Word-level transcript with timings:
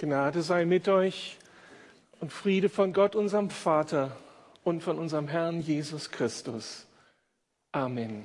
Gnade 0.00 0.42
sei 0.42 0.64
mit 0.64 0.86
euch 0.86 1.38
und 2.20 2.32
Friede 2.32 2.68
von 2.68 2.92
Gott, 2.92 3.16
unserem 3.16 3.50
Vater 3.50 4.16
und 4.62 4.80
von 4.84 4.96
unserem 4.96 5.26
Herrn 5.26 5.60
Jesus 5.60 6.12
Christus. 6.12 6.86
Amen. 7.72 8.24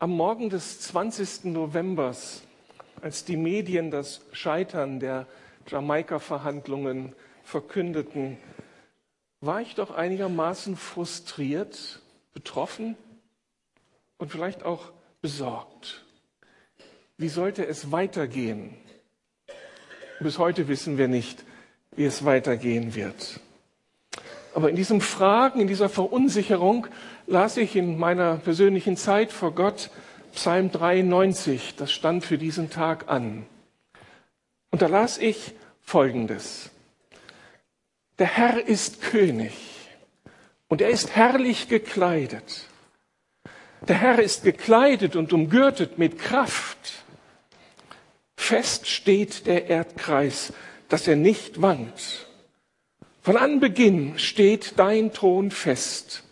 Am 0.00 0.10
Morgen 0.10 0.50
des 0.50 0.80
20. 0.80 1.44
November, 1.44 2.12
als 3.00 3.24
die 3.24 3.36
Medien 3.36 3.92
das 3.92 4.20
Scheitern 4.32 4.98
der 4.98 5.28
Jamaika-Verhandlungen 5.68 7.14
verkündeten, 7.44 8.36
war 9.40 9.60
ich 9.60 9.76
doch 9.76 9.92
einigermaßen 9.92 10.74
frustriert, 10.76 12.02
betroffen 12.32 12.96
und 14.18 14.32
vielleicht 14.32 14.64
auch 14.64 14.90
besorgt. 15.20 16.04
Wie 17.20 17.28
sollte 17.28 17.66
es 17.66 17.92
weitergehen? 17.92 18.74
Bis 20.20 20.38
heute 20.38 20.68
wissen 20.68 20.96
wir 20.96 21.06
nicht, 21.06 21.44
wie 21.94 22.06
es 22.06 22.24
weitergehen 22.24 22.94
wird. 22.94 23.40
Aber 24.54 24.70
in 24.70 24.76
diesem 24.76 25.02
Fragen, 25.02 25.60
in 25.60 25.68
dieser 25.68 25.90
Verunsicherung 25.90 26.86
las 27.26 27.58
ich 27.58 27.76
in 27.76 27.98
meiner 27.98 28.36
persönlichen 28.36 28.96
Zeit 28.96 29.32
vor 29.32 29.54
Gott 29.54 29.90
Psalm 30.32 30.72
93, 30.72 31.74
das 31.76 31.92
stand 31.92 32.24
für 32.24 32.38
diesen 32.38 32.70
Tag 32.70 33.10
an. 33.10 33.44
Und 34.70 34.80
da 34.80 34.86
las 34.86 35.18
ich 35.18 35.52
Folgendes. 35.82 36.70
Der 38.18 38.28
Herr 38.28 38.66
ist 38.66 39.02
König 39.02 39.52
und 40.68 40.80
er 40.80 40.88
ist 40.88 41.16
herrlich 41.16 41.68
gekleidet. 41.68 42.66
Der 43.86 43.96
Herr 43.96 44.20
ist 44.20 44.42
gekleidet 44.42 45.16
und 45.16 45.34
umgürtet 45.34 45.98
mit 45.98 46.18
Kraft. 46.18 46.99
Fest 48.40 48.88
steht 48.88 49.46
der 49.46 49.68
Erdkreis, 49.68 50.52
dass 50.88 51.06
er 51.06 51.14
nicht 51.14 51.62
wankt. 51.62 52.26
Von 53.20 53.36
Anbeginn 53.36 54.18
steht 54.18 54.72
dein 54.76 55.12
Thron 55.12 55.52
fest. 55.52 56.24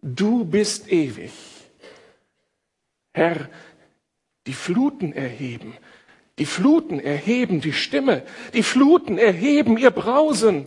Du 0.00 0.44
bist 0.44 0.92
ewig. 0.92 1.32
Herr, 3.12 3.48
die 4.46 4.52
Fluten 4.52 5.12
erheben, 5.12 5.76
die 6.38 6.46
Fluten 6.46 7.00
erheben 7.00 7.60
die 7.60 7.72
Stimme, 7.72 8.22
die 8.52 8.62
Fluten 8.62 9.18
erheben 9.18 9.76
ihr 9.76 9.90
Brausen. 9.90 10.66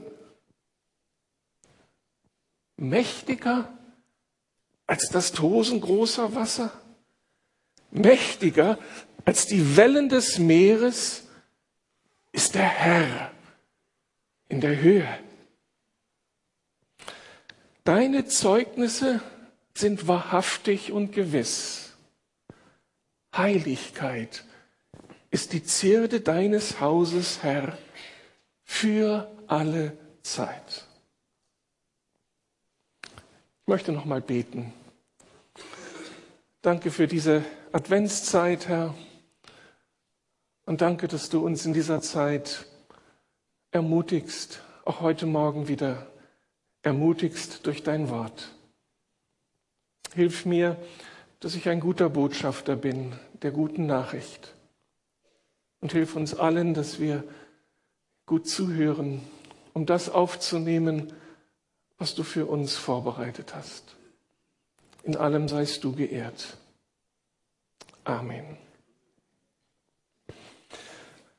Mächtiger 2.76 3.72
als 4.86 5.08
das 5.10 5.32
Tosen 5.32 5.80
großer 5.80 6.36
Wasser, 6.36 6.74
mächtiger 7.92 8.78
als 9.26 9.48
die 9.48 9.78
Wellen 9.78 10.10
des 10.10 10.38
Meeres 10.38 11.24
ist 12.32 12.56
der 12.56 12.68
Herr 12.68 13.32
in 14.50 14.62
der 14.62 14.82
Höhe. 14.82 15.08
Deine 17.84 18.26
Zeugnisse 18.26 19.22
sind 19.74 20.08
wahrhaftig 20.08 20.92
und 20.92 21.12
gewiss. 21.12 21.94
Heiligkeit 23.36 24.46
ist 25.32 25.54
die 25.54 25.64
Zierde 25.64 26.22
deines 26.22 26.80
Hauses, 26.80 27.42
Herr, 27.42 27.78
für 28.64 29.32
alle 29.48 29.98
Zeit. 30.22 30.86
Ich 33.04 33.68
möchte 33.68 33.92
noch 33.92 34.06
mal 34.06 34.22
beten. 34.22 34.74
Danke 36.62 36.92
für 36.92 37.08
diese 37.08 37.44
Adventszeit, 37.72 38.68
Herr. 38.68 38.94
Und 40.66 40.82
danke, 40.82 41.08
dass 41.08 41.30
du 41.30 41.46
uns 41.46 41.66
in 41.66 41.74
dieser 41.74 42.02
Zeit 42.02 42.66
ermutigst, 43.72 44.62
auch 44.86 45.02
heute 45.02 45.26
Morgen 45.26 45.68
wieder 45.68 46.08
ermutigst 46.84 47.66
durch 47.66 47.84
dein 47.84 48.10
Wort. 48.10 48.50
Hilf 50.14 50.46
mir, 50.46 50.78
dass 51.40 51.56
ich 51.56 51.68
ein 51.68 51.80
guter 51.80 52.10
Botschafter 52.10 52.76
bin 52.76 53.14
der 53.42 53.52
guten 53.52 53.86
Nachricht. 53.86 54.54
Und 55.82 55.92
hilf 55.92 56.16
uns 56.16 56.34
allen, 56.34 56.74
dass 56.74 57.00
wir 57.00 57.24
gut 58.26 58.48
zuhören, 58.48 59.22
um 59.74 59.86
das 59.86 60.10
aufzunehmen, 60.10 61.12
was 61.98 62.16
du 62.16 62.24
für 62.24 62.46
uns 62.46 62.76
vorbereitet 62.76 63.54
hast. 63.54 63.96
In 65.04 65.18
allem 65.18 65.50
seist 65.50 65.84
du 65.84 65.94
geehrt. 65.94 66.58
Amen. 68.06 68.58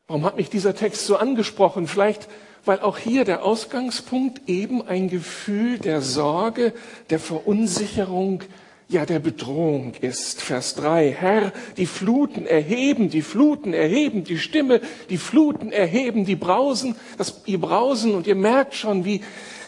Warum 0.07 0.27
hat 0.27 0.37
mich 0.37 0.51
dieser 0.51 0.75
Text 0.75 1.07
so 1.07 1.17
angesprochen? 1.17 1.87
Vielleicht, 1.87 2.29
weil 2.67 2.81
auch 2.81 2.99
hier 2.99 3.25
der 3.25 3.43
Ausgangspunkt 3.43 4.43
eben 4.47 4.87
ein 4.87 5.09
Gefühl 5.09 5.79
der 5.79 6.03
Sorge, 6.03 6.75
der 7.09 7.19
Verunsicherung, 7.19 8.43
ja 8.87 9.07
der 9.07 9.19
Bedrohung 9.19 9.95
ist. 10.03 10.43
Vers 10.43 10.75
3. 10.75 11.11
Herr, 11.11 11.53
die 11.79 11.87
Fluten 11.87 12.47
erheben, 12.47 13.09
die 13.09 13.23
Fluten 13.23 13.73
erheben 13.73 14.25
die 14.25 14.37
Stimme, 14.37 14.83
die 15.09 15.17
Fluten 15.17 15.73
erheben 15.73 16.27
die 16.27 16.37
Brausen, 16.37 16.97
das, 17.17 17.41
ihr 17.47 17.59
Brausen 17.59 18.15
und 18.15 18.27
ihr 18.27 18.35
merkt 18.35 18.75
schon, 18.75 19.07
wie 19.07 19.23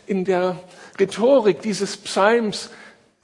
in 0.06 0.26
der 0.26 0.58
Rhetorik 1.00 1.62
dieses 1.62 1.96
Psalms 1.96 2.68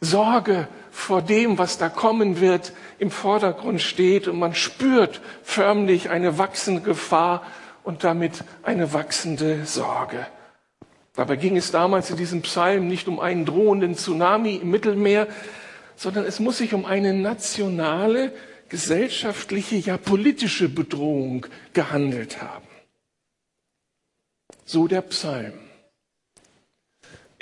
Sorge 0.00 0.66
vor 0.90 1.20
dem, 1.20 1.58
was 1.58 1.76
da 1.76 1.90
kommen 1.90 2.40
wird, 2.40 2.72
im 3.02 3.10
Vordergrund 3.10 3.82
steht 3.82 4.28
und 4.28 4.38
man 4.38 4.54
spürt 4.54 5.20
förmlich 5.42 6.08
eine 6.08 6.38
wachsende 6.38 6.82
Gefahr 6.82 7.42
und 7.82 8.04
damit 8.04 8.44
eine 8.62 8.92
wachsende 8.92 9.66
Sorge. 9.66 10.24
Dabei 11.14 11.34
ging 11.34 11.56
es 11.56 11.72
damals 11.72 12.10
in 12.10 12.16
diesem 12.16 12.42
Psalm 12.42 12.86
nicht 12.86 13.08
um 13.08 13.18
einen 13.18 13.44
drohenden 13.44 13.96
Tsunami 13.96 14.54
im 14.54 14.70
Mittelmeer, 14.70 15.26
sondern 15.96 16.24
es 16.24 16.38
muss 16.38 16.58
sich 16.58 16.74
um 16.74 16.86
eine 16.86 17.12
nationale, 17.12 18.32
gesellschaftliche, 18.68 19.74
ja 19.78 19.96
politische 19.98 20.68
Bedrohung 20.68 21.46
gehandelt 21.72 22.40
haben. 22.40 22.68
So 24.64 24.86
der 24.86 25.02
Psalm. 25.02 25.54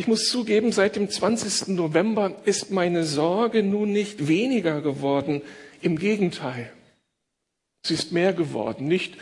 Ich 0.00 0.08
muss 0.08 0.30
zugeben, 0.30 0.72
seit 0.72 0.96
dem 0.96 1.10
20. 1.10 1.76
November 1.76 2.34
ist 2.46 2.70
meine 2.70 3.04
Sorge 3.04 3.62
nun 3.62 3.92
nicht 3.92 4.28
weniger 4.28 4.80
geworden. 4.80 5.42
Im 5.82 5.98
Gegenteil, 5.98 6.72
sie 7.82 7.92
ist 7.92 8.10
mehr 8.10 8.32
geworden. 8.32 8.88
Nicht 8.88 9.18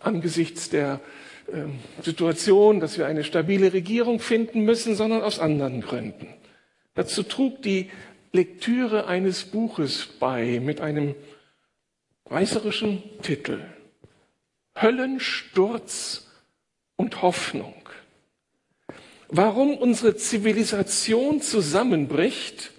angesichts 0.00 0.70
der 0.70 1.02
äh, 1.48 1.64
Situation, 2.02 2.80
dass 2.80 2.96
wir 2.96 3.06
eine 3.06 3.22
stabile 3.22 3.74
Regierung 3.74 4.18
finden 4.18 4.62
müssen, 4.62 4.94
sondern 4.94 5.20
aus 5.20 5.40
anderen 5.40 5.82
Gründen. 5.82 6.28
Dazu 6.94 7.22
trug 7.22 7.60
die 7.60 7.90
Lektüre 8.32 9.06
eines 9.06 9.44
Buches 9.44 10.08
bei 10.18 10.58
mit 10.58 10.80
einem 10.80 11.14
reißerischen 12.30 13.02
Titel. 13.20 13.60
Höllensturz 14.74 16.28
und 16.96 17.20
Hoffnung 17.20 17.74
warum 19.36 19.76
unsere 19.76 20.14
Zivilisation 20.14 21.40
zusammenbricht 21.40 22.70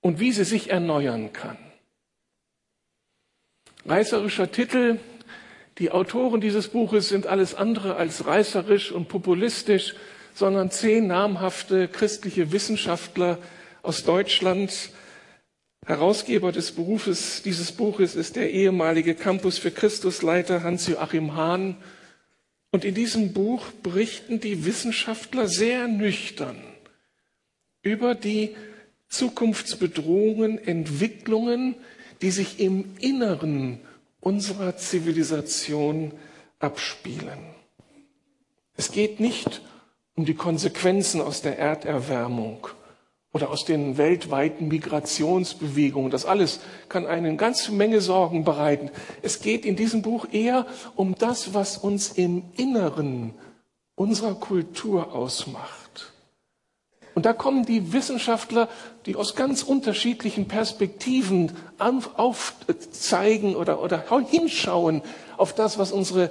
und 0.00 0.20
wie 0.20 0.30
sie 0.30 0.44
sich 0.44 0.70
erneuern 0.70 1.32
kann. 1.32 1.58
Reißerischer 3.84 4.52
Titel. 4.52 4.98
Die 5.78 5.90
Autoren 5.90 6.40
dieses 6.40 6.68
Buches 6.68 7.08
sind 7.08 7.26
alles 7.26 7.54
andere 7.54 7.96
als 7.96 8.26
reißerisch 8.26 8.92
und 8.92 9.08
populistisch, 9.08 9.94
sondern 10.34 10.70
zehn 10.70 11.08
namhafte 11.08 11.88
christliche 11.88 12.52
Wissenschaftler 12.52 13.38
aus 13.82 14.04
Deutschland. 14.04 14.90
Herausgeber 15.84 16.52
des 16.52 16.72
Berufes, 16.72 17.42
dieses 17.42 17.72
Buches 17.72 18.14
ist 18.14 18.36
der 18.36 18.52
ehemalige 18.52 19.14
Campus 19.14 19.58
für 19.58 19.72
Christusleiter 19.72 20.62
Hans-Joachim 20.62 21.34
Hahn 21.34 21.76
und 22.70 22.84
in 22.84 22.94
diesem 22.94 23.32
Buch 23.32 23.70
berichten 23.82 24.40
die 24.40 24.64
Wissenschaftler 24.64 25.48
sehr 25.48 25.88
nüchtern 25.88 26.56
über 27.82 28.14
die 28.14 28.56
Zukunftsbedrohungen, 29.08 30.58
Entwicklungen, 30.58 31.76
die 32.20 32.30
sich 32.30 32.58
im 32.58 32.96
Inneren 32.98 33.80
unserer 34.20 34.76
Zivilisation 34.76 36.12
abspielen. 36.58 37.38
Es 38.76 38.90
geht 38.90 39.20
nicht 39.20 39.62
um 40.14 40.24
die 40.24 40.34
Konsequenzen 40.34 41.20
aus 41.20 41.42
der 41.42 41.58
Erderwärmung 41.58 42.66
oder 43.36 43.50
aus 43.50 43.66
den 43.66 43.98
weltweiten 43.98 44.68
Migrationsbewegungen. 44.68 46.10
Das 46.10 46.24
alles 46.24 46.60
kann 46.88 47.04
eine 47.04 47.36
ganze 47.36 47.70
Menge 47.70 48.00
Sorgen 48.00 48.44
bereiten. 48.44 48.90
Es 49.20 49.40
geht 49.42 49.66
in 49.66 49.76
diesem 49.76 50.00
Buch 50.00 50.26
eher 50.32 50.64
um 50.94 51.14
das, 51.16 51.52
was 51.52 51.76
uns 51.76 52.12
im 52.12 52.44
Inneren 52.56 53.34
unserer 53.94 54.36
Kultur 54.36 55.14
ausmacht. 55.14 56.14
Und 57.14 57.26
da 57.26 57.34
kommen 57.34 57.66
die 57.66 57.92
Wissenschaftler, 57.92 58.70
die 59.04 59.16
aus 59.16 59.34
ganz 59.34 59.62
unterschiedlichen 59.62 60.48
Perspektiven 60.48 61.52
aufzeigen 62.16 63.54
oder, 63.54 63.82
oder 63.82 64.02
hinschauen 64.30 65.02
auf 65.36 65.52
das, 65.52 65.78
was 65.78 65.92
unsere 65.92 66.30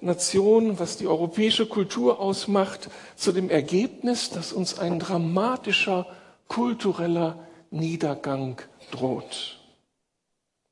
Nation, 0.00 0.78
was 0.78 0.96
die 0.96 1.06
europäische 1.06 1.66
Kultur 1.66 2.18
ausmacht, 2.18 2.88
zu 3.14 3.32
dem 3.32 3.50
Ergebnis, 3.50 4.30
dass 4.30 4.54
uns 4.54 4.78
ein 4.78 4.98
dramatischer 4.98 6.06
kultureller 6.48 7.38
Niedergang 7.70 8.60
droht. 8.90 9.58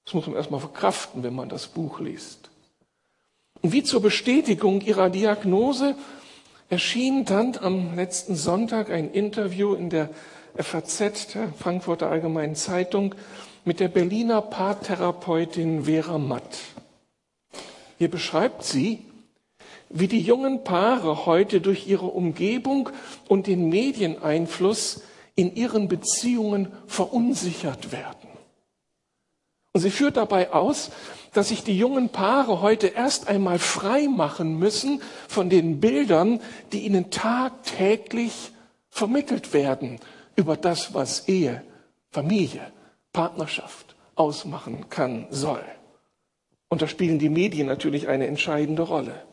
Das 0.05 0.15
muss 0.15 0.27
man 0.27 0.37
erstmal 0.37 0.61
verkraften, 0.61 1.23
wenn 1.23 1.35
man 1.35 1.49
das 1.49 1.67
Buch 1.67 2.01
liest. 2.01 2.51
Und 3.63 3.73
wie 3.73 3.83
zur 3.83 4.03
Bestätigung 4.03 4.81
ihrer 4.83 5.11
Diagnose 5.11 5.97
erschien 6.69 7.25
dann 7.25 7.57
am 7.61 7.97
letzten 7.97 8.37
Sonntag 8.37 8.91
ein 8.91 9.11
Interview 9.11 9.75
in 9.75 9.91
der 9.91 10.11
FAZ, 10.57 11.33
der 11.33 11.53
Frankfurter 11.59 12.11
Allgemeinen 12.11 12.57
Zeitung, 12.57 13.15
mit 13.65 13.81
der 13.81 13.89
Berliner 13.89 14.43
Paartherapeutin 14.43 15.85
Vera 15.85 16.19
Matt. 16.19 16.59
Hier 17.99 18.11
beschreibt 18.11 18.65
sie, 18.65 19.05
wie 19.89 20.09
die 20.09 20.21
jungen 20.21 20.65
Paare 20.65 21.25
heute 21.25 21.61
durch 21.61 21.87
ihre 21.87 22.07
Umgebung 22.07 22.91
und 23.29 23.47
den 23.47 23.69
Medieneinfluss 23.69 25.03
in 25.37 25.55
ihren 25.55 25.89
Beziehungen 25.89 26.73
verunsichert 26.87 27.93
werden. 27.93 28.29
Und 29.73 29.81
sie 29.81 29.91
führt 29.91 30.17
dabei 30.17 30.53
aus, 30.53 30.93
dass 31.33 31.49
sich 31.49 31.65
die 31.65 31.77
jungen 31.77 32.11
Paare 32.11 32.61
heute 32.61 32.87
erst 32.87 33.27
einmal 33.27 33.59
frei 33.59 34.07
machen 34.07 34.59
müssen 34.59 35.03
von 35.29 35.51
den 35.51 35.81
Bildern, 35.81 36.41
die 36.73 36.87
ihnen 36.87 37.11
tagtäglich 37.11 38.53
vermittelt 38.89 39.53
werden 39.53 39.99
über 40.37 40.57
das, 40.57 40.95
was 40.95 41.27
Ehe, 41.27 41.65
Familie, 42.11 42.73
Partnerschaft 43.13 43.97
ausmachen 44.15 44.89
kann, 44.91 45.27
soll. 45.31 45.65
Und 46.69 46.83
da 46.83 46.87
spielen 46.87 47.19
die 47.19 47.29
Medien 47.29 47.67
natürlich 47.67 48.07
eine 48.07 48.29
entscheidende 48.29 48.83
Rolle. 48.83 49.25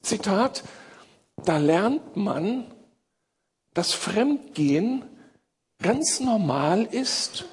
Zitat, 0.00 0.64
da 1.44 1.58
lernt 1.58 2.16
man, 2.16 2.64
dass 3.74 3.92
Fremdgehen 3.92 5.04
ganz 5.80 6.20
normal 6.20 6.84
ist 6.84 7.44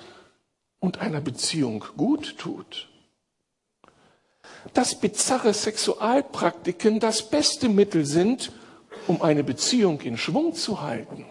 und 0.80 1.00
einer 1.00 1.22
Beziehung 1.22 1.86
gut 1.96 2.38
tut 2.38 2.90
dass 4.74 5.00
bizarre 5.00 5.54
Sexualpraktiken 5.54 7.00
das 7.00 7.30
beste 7.30 7.70
Mittel 7.70 8.06
sind, 8.06 8.52
um 9.08 9.22
eine 9.22 9.44
Beziehung 9.44 10.02
in 10.02 10.18
Schwung 10.18 10.54
zu 10.54 10.82
halten. 10.82 11.26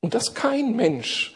Und 0.00 0.14
dass 0.14 0.34
kein 0.34 0.76
Mensch 0.76 1.34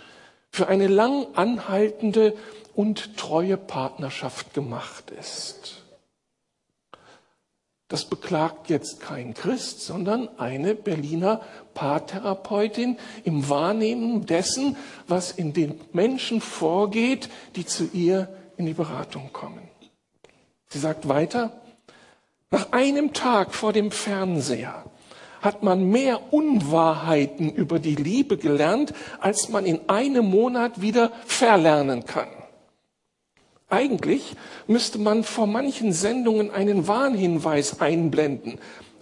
für 0.50 0.68
eine 0.68 0.86
lang 0.86 1.26
anhaltende 1.34 2.36
und 2.74 3.16
treue 3.16 3.56
Partnerschaft 3.56 4.54
gemacht 4.54 5.10
ist. 5.10 5.79
Das 7.90 8.04
beklagt 8.04 8.70
jetzt 8.70 9.00
kein 9.00 9.34
Christ, 9.34 9.80
sondern 9.80 10.28
eine 10.38 10.76
Berliner 10.76 11.40
Paartherapeutin 11.74 12.96
im 13.24 13.48
Wahrnehmen 13.48 14.26
dessen, 14.26 14.76
was 15.08 15.32
in 15.32 15.52
den 15.52 15.80
Menschen 15.92 16.40
vorgeht, 16.40 17.28
die 17.56 17.66
zu 17.66 17.90
ihr 17.92 18.28
in 18.56 18.66
die 18.66 18.74
Beratung 18.74 19.30
kommen. 19.32 19.68
Sie 20.68 20.78
sagt 20.78 21.08
weiter, 21.08 21.60
nach 22.52 22.70
einem 22.70 23.12
Tag 23.12 23.52
vor 23.52 23.72
dem 23.72 23.90
Fernseher 23.90 24.84
hat 25.40 25.64
man 25.64 25.82
mehr 25.82 26.32
Unwahrheiten 26.32 27.50
über 27.50 27.80
die 27.80 27.96
Liebe 27.96 28.36
gelernt, 28.36 28.94
als 29.18 29.48
man 29.48 29.66
in 29.66 29.88
einem 29.88 30.26
Monat 30.26 30.80
wieder 30.80 31.10
verlernen 31.26 32.06
kann. 32.06 32.28
Eigentlich 33.70 34.34
müsste 34.66 34.98
man 34.98 35.24
vor 35.24 35.46
manchen 35.46 35.92
Sendungen 35.92 36.50
einen 36.50 36.88
Warnhinweis 36.88 37.80
einblenden. 37.80 38.58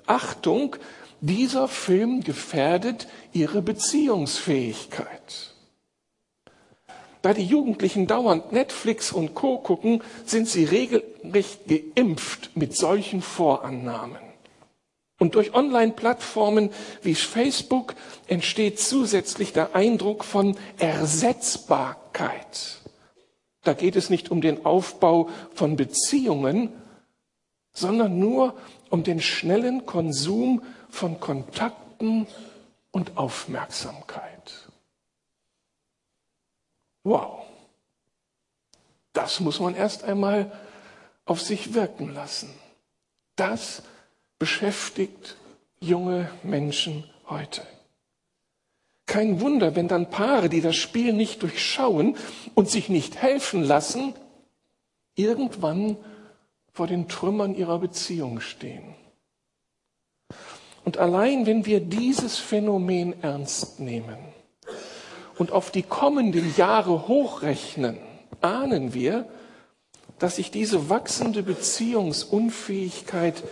Achtung, 0.06 0.76
dieser 1.20 1.68
Film 1.68 2.22
gefährdet 2.22 3.08
Ihre 3.32 3.62
Beziehungsfähigkeit. 3.62 5.54
Da 7.22 7.34
die 7.34 7.44
Jugendlichen 7.44 8.06
dauernd 8.06 8.52
Netflix 8.52 9.10
und 9.10 9.34
Co 9.34 9.58
gucken, 9.58 10.02
sind 10.24 10.48
sie 10.48 10.64
regelrecht 10.64 11.62
geimpft 11.66 12.50
mit 12.54 12.76
solchen 12.76 13.22
Vorannahmen. 13.22 14.18
Und 15.18 15.34
durch 15.34 15.52
Online-Plattformen 15.52 16.70
wie 17.02 17.16
Facebook 17.16 17.96
entsteht 18.28 18.78
zusätzlich 18.78 19.52
der 19.52 19.74
Eindruck 19.74 20.24
von 20.24 20.56
Ersetzbarkeit. 20.78 22.77
Da 23.62 23.74
geht 23.74 23.96
es 23.96 24.10
nicht 24.10 24.30
um 24.30 24.40
den 24.40 24.64
Aufbau 24.64 25.28
von 25.54 25.76
Beziehungen, 25.76 26.72
sondern 27.72 28.18
nur 28.18 28.56
um 28.90 29.02
den 29.02 29.20
schnellen 29.20 29.86
Konsum 29.86 30.62
von 30.88 31.20
Kontakten 31.20 32.26
und 32.90 33.16
Aufmerksamkeit. 33.16 34.68
Wow, 37.04 37.44
das 39.12 39.40
muss 39.40 39.60
man 39.60 39.74
erst 39.74 40.04
einmal 40.04 40.52
auf 41.24 41.40
sich 41.40 41.74
wirken 41.74 42.14
lassen. 42.14 42.50
Das 43.36 43.82
beschäftigt 44.38 45.36
junge 45.80 46.30
Menschen 46.42 47.04
heute. 47.28 47.62
Kein 49.08 49.40
Wunder, 49.40 49.74
wenn 49.74 49.88
dann 49.88 50.10
Paare, 50.10 50.48
die 50.48 50.60
das 50.60 50.76
Spiel 50.76 51.12
nicht 51.12 51.42
durchschauen 51.42 52.16
und 52.54 52.70
sich 52.70 52.88
nicht 52.88 53.20
helfen 53.20 53.64
lassen, 53.64 54.14
irgendwann 55.16 55.96
vor 56.72 56.86
den 56.86 57.08
Trümmern 57.08 57.56
ihrer 57.56 57.80
Beziehung 57.80 58.38
stehen. 58.38 58.94
Und 60.84 60.98
allein 60.98 61.46
wenn 61.46 61.66
wir 61.66 61.80
dieses 61.80 62.38
Phänomen 62.38 63.20
ernst 63.20 63.80
nehmen, 63.80 64.18
und 65.38 65.52
auf 65.52 65.70
die 65.70 65.82
kommenden 65.82 66.54
Jahre 66.56 67.08
hochrechnen, 67.08 67.98
ahnen 68.40 68.92
wir, 68.92 69.26
dass 70.18 70.36
sich 70.36 70.50
diese 70.50 70.90
wachsende 70.90 71.42
Beziehungsunfähigkeit 71.42 73.42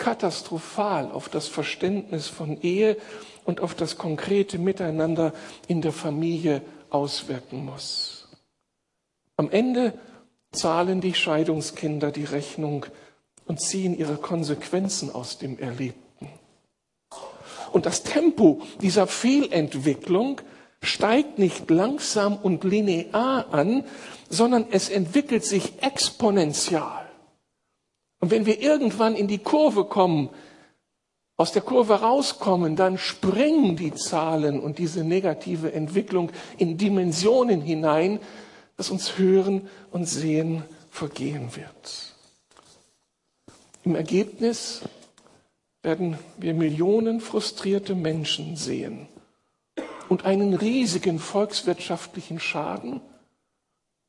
katastrophal 0.00 1.12
auf 1.12 1.28
das 1.28 1.46
Verständnis 1.46 2.26
von 2.26 2.60
Ehe 2.62 2.96
und 3.44 3.60
auf 3.60 3.76
das 3.76 3.96
konkrete 3.96 4.58
Miteinander 4.58 5.32
in 5.68 5.82
der 5.82 5.92
Familie 5.92 6.62
auswirken 6.90 7.64
muss. 7.64 8.28
Am 9.36 9.48
Ende 9.50 9.94
zahlen 10.50 11.00
die 11.00 11.14
Scheidungskinder 11.14 12.10
die 12.10 12.24
Rechnung 12.24 12.86
und 13.46 13.60
ziehen 13.60 13.96
ihre 13.96 14.16
Konsequenzen 14.16 15.14
aus 15.14 15.38
dem 15.38 15.58
Erlebten. 15.58 16.28
Und 17.72 17.86
das 17.86 18.02
Tempo 18.02 18.62
dieser 18.82 19.06
Fehlentwicklung 19.06 20.40
steigt 20.82 21.38
nicht 21.38 21.70
langsam 21.70 22.36
und 22.36 22.64
linear 22.64 23.52
an, 23.52 23.84
sondern 24.28 24.66
es 24.70 24.88
entwickelt 24.88 25.44
sich 25.44 25.82
exponentiell. 25.82 27.09
Und 28.20 28.30
wenn 28.30 28.46
wir 28.46 28.60
irgendwann 28.60 29.16
in 29.16 29.28
die 29.28 29.38
Kurve 29.38 29.84
kommen, 29.84 30.30
aus 31.36 31.52
der 31.52 31.62
Kurve 31.62 31.94
rauskommen, 31.94 32.76
dann 32.76 32.98
springen 32.98 33.74
die 33.74 33.94
Zahlen 33.94 34.60
und 34.60 34.78
diese 34.78 35.04
negative 35.04 35.72
Entwicklung 35.72 36.30
in 36.58 36.76
Dimensionen 36.76 37.62
hinein, 37.62 38.20
dass 38.76 38.90
uns 38.90 39.16
Hören 39.16 39.68
und 39.90 40.04
Sehen 40.04 40.64
vergehen 40.90 41.56
wird. 41.56 42.14
Im 43.84 43.94
Ergebnis 43.94 44.82
werden 45.82 46.18
wir 46.36 46.52
Millionen 46.52 47.20
frustrierte 47.20 47.94
Menschen 47.94 48.56
sehen 48.56 49.08
und 50.10 50.26
einen 50.26 50.52
riesigen 50.52 51.18
volkswirtschaftlichen 51.18 52.38
Schaden. 52.38 53.00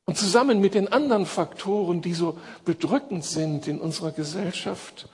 Und 0.04 0.18
zusammen 0.18 0.60
mit 0.60 0.74
den 0.74 0.88
anderen 0.88 1.26
Faktoren, 1.26 2.02
die 2.02 2.14
so 2.14 2.38
bedrückend 2.64 3.24
sind 3.24 3.68
in 3.68 3.80
unserer 3.80 4.10
Gesellschaft, 4.10 5.08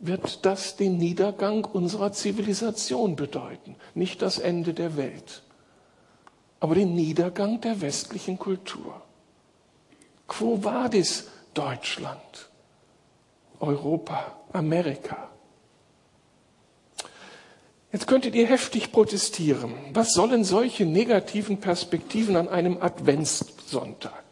wird 0.00 0.46
das 0.46 0.76
den 0.76 0.96
Niedergang 0.96 1.64
unserer 1.64 2.12
Zivilisation 2.12 3.16
bedeuten. 3.16 3.76
Nicht 3.94 4.22
das 4.22 4.38
Ende 4.38 4.72
der 4.72 4.96
Welt, 4.96 5.42
aber 6.60 6.74
den 6.74 6.94
Niedergang 6.94 7.60
der 7.60 7.80
westlichen 7.80 8.38
Kultur. 8.38 9.02
Quo 10.26 10.62
vadis 10.62 11.28
Deutschland, 11.54 12.50
Europa, 13.60 14.38
Amerika? 14.52 15.30
Jetzt 17.90 18.06
könntet 18.06 18.34
ihr 18.34 18.46
heftig 18.46 18.92
protestieren. 18.92 19.72
Was 19.94 20.12
sollen 20.12 20.44
solche 20.44 20.84
negativen 20.84 21.58
Perspektiven 21.58 22.36
an 22.36 22.48
einem 22.48 22.82
Adventssonntag? 22.82 24.24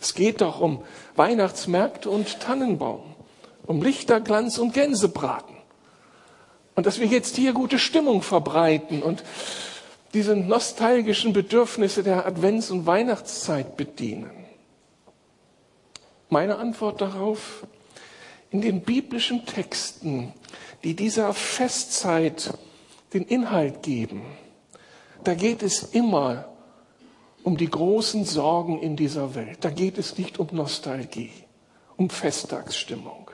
Es 0.00 0.14
geht 0.14 0.40
doch 0.40 0.60
um 0.60 0.84
Weihnachtsmärkte 1.16 2.08
und 2.08 2.38
Tannenbaum, 2.38 3.14
um 3.66 3.82
Lichterglanz 3.82 4.58
und 4.58 4.72
Gänsebraten. 4.72 5.56
Und 6.76 6.86
dass 6.86 7.00
wir 7.00 7.06
jetzt 7.06 7.36
hier 7.36 7.54
gute 7.54 7.78
Stimmung 7.78 8.22
verbreiten 8.22 9.02
und 9.02 9.24
diese 10.14 10.36
nostalgischen 10.36 11.32
Bedürfnisse 11.32 12.04
der 12.04 12.26
Advents- 12.26 12.70
und 12.70 12.86
Weihnachtszeit 12.86 13.76
bedienen. 13.76 14.30
Meine 16.28 16.58
Antwort 16.58 17.00
darauf, 17.00 17.66
in 18.50 18.60
den 18.60 18.82
biblischen 18.82 19.44
Texten, 19.44 20.32
die 20.84 20.94
dieser 20.94 21.34
Festzeit 21.34 22.52
den 23.16 23.24
Inhalt 23.24 23.82
geben, 23.82 24.22
da 25.24 25.34
geht 25.34 25.62
es 25.62 25.82
immer 25.82 26.48
um 27.42 27.56
die 27.56 27.70
großen 27.70 28.24
Sorgen 28.24 28.80
in 28.80 28.96
dieser 28.96 29.34
Welt. 29.34 29.58
Da 29.62 29.70
geht 29.70 29.98
es 29.98 30.18
nicht 30.18 30.38
um 30.38 30.48
Nostalgie, 30.52 31.32
um 31.96 32.10
Festtagsstimmung, 32.10 33.30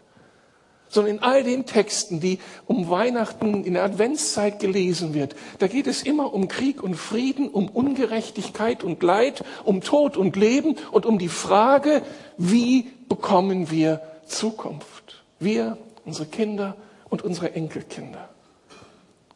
sondern 0.89 1.17
in 1.17 1.23
all 1.23 1.43
den 1.43 1.67
Texten, 1.67 2.21
die 2.21 2.39
um 2.67 2.91
Weihnachten 2.91 3.65
in 3.65 3.75
der 3.75 3.83
Adventszeit 3.83 4.61
gelesen 4.61 5.15
wird, 5.15 5.35
da 5.59 5.67
geht 5.67 5.87
es 5.87 6.03
immer 6.03 6.33
um 6.33 6.47
Krieg 6.47 6.83
und 6.83 6.95
Frieden, 6.95 7.49
um 7.49 7.69
Ungerechtigkeit 7.69 8.85
und 8.85 9.03
Leid, 9.03 9.45
um 9.65 9.81
Tod 9.81 10.17
und 10.17 10.37
Leben 10.37 10.77
und 10.93 11.07
um 11.07 11.19
die 11.19 11.29
Frage, 11.29 12.03
wie 12.39 12.91
bekommen 13.09 13.71
wir 13.71 14.01
Zukunft? 14.27 15.25
Wir, 15.41 15.77
unsere 16.05 16.27
Kinder 16.27 16.77
und 17.11 17.23
unsere 17.23 17.55
Enkelkinder. 17.55 18.32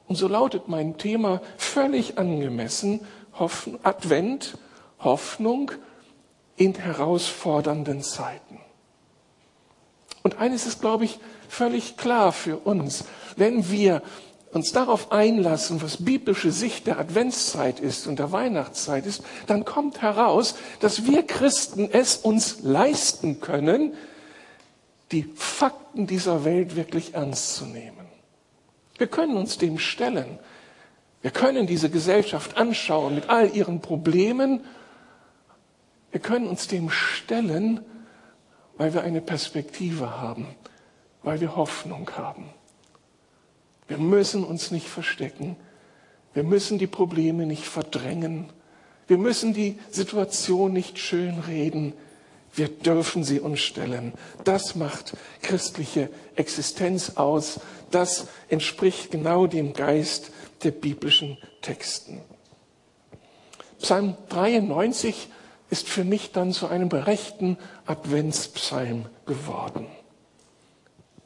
Und 0.09 0.17
so 0.17 0.29
lautet 0.29 0.69
mein 0.69 0.99
Thema 0.99 1.41
völlig 1.57 2.19
angemessen, 2.19 3.01
Advent, 3.83 4.57
Hoffnung 5.01 5.73
in 6.57 6.75
herausfordernden 6.75 8.03
Zeiten. 8.03 8.61
Und 10.23 10.39
eines 10.39 10.67
ist, 10.67 10.81
glaube 10.81 11.05
ich, 11.05 11.19
völlig 11.49 11.97
klar 11.97 12.33
für 12.33 12.59
uns. 12.59 13.05
Wenn 13.37 13.71
wir 13.71 14.03
uns 14.53 14.73
darauf 14.73 15.13
einlassen, 15.13 15.83
was 15.83 16.03
biblische 16.03 16.51
Sicht 16.51 16.87
der 16.87 16.99
Adventszeit 16.99 17.79
ist 17.79 18.07
und 18.07 18.19
der 18.19 18.33
Weihnachtszeit 18.33 19.07
ist, 19.07 19.23
dann 19.47 19.65
kommt 19.65 20.01
heraus, 20.03 20.55
dass 20.81 21.05
wir 21.05 21.25
Christen 21.25 21.91
es 21.93 22.17
uns 22.17 22.61
leisten 22.63 23.41
können, 23.41 23.95
die 25.13 25.25
Fakten 25.35 26.07
dieser 26.07 26.45
Welt 26.45 26.75
wirklich 26.75 27.15
ernst 27.15 27.57
zu 27.57 27.67
nehmen. 27.67 28.06
Wir 28.99 29.07
können 29.07 29.37
uns 29.37 29.59
dem 29.59 29.79
stellen. 29.79 30.39
Wir 31.23 31.31
können 31.31 31.67
diese 31.67 31.91
Gesellschaft 31.91 32.57
anschauen 32.57 33.15
mit 33.15 33.29
all 33.29 33.55
ihren 33.55 33.81
Problemen. 33.81 34.65
Wir 36.13 36.21
können 36.21 36.47
uns 36.47 36.69
dem 36.69 36.91
stellen, 36.91 37.81
weil 38.77 38.95
wir 38.95 39.03
eine 39.03 39.21
Perspektive 39.21 40.21
haben, 40.21 40.47
weil 41.23 41.41
wir 41.41 41.57
Hoffnung 41.57 42.11
haben. 42.17 42.51
Wir 43.89 43.99
müssen 43.99 44.45
uns 44.45 44.71
nicht 44.71 44.89
verstecken. 44.89 45.57
Wir 46.35 46.43
müssen 46.43 46.79
die 46.79 46.87
Probleme 46.87 47.47
nicht 47.47 47.65
verdrängen. 47.65 48.51
Wir 49.07 49.19
müssen 49.19 49.53
die 49.55 49.79
Situation 49.91 50.73
nicht 50.73 50.99
schönreden. 50.99 51.93
Wir 52.55 52.69
dürfen 52.69 53.23
sie 53.23 53.41
uns 53.41 53.61
stellen. 53.61 54.13
Das 54.45 54.75
macht 54.75 55.17
christliche 55.43 56.11
Existenz 56.35 57.17
aus. 57.17 57.61
Das 57.91 58.27
entspricht 58.49 59.11
genau 59.11 59.47
dem 59.47 59.73
Geist 59.73 60.31
der 60.65 60.71
biblischen 60.71 61.39
Texten. 61.63 62.21
Psalm 63.79 64.17
93 64.29 65.29
ist 65.71 65.89
für 65.89 66.05
mich 66.05 66.33
dann 66.33 66.53
zu 66.53 66.69
einem 66.69 66.89
berechten 66.89 67.59
Adventspsalm 67.87 69.07
geworden. 69.27 69.87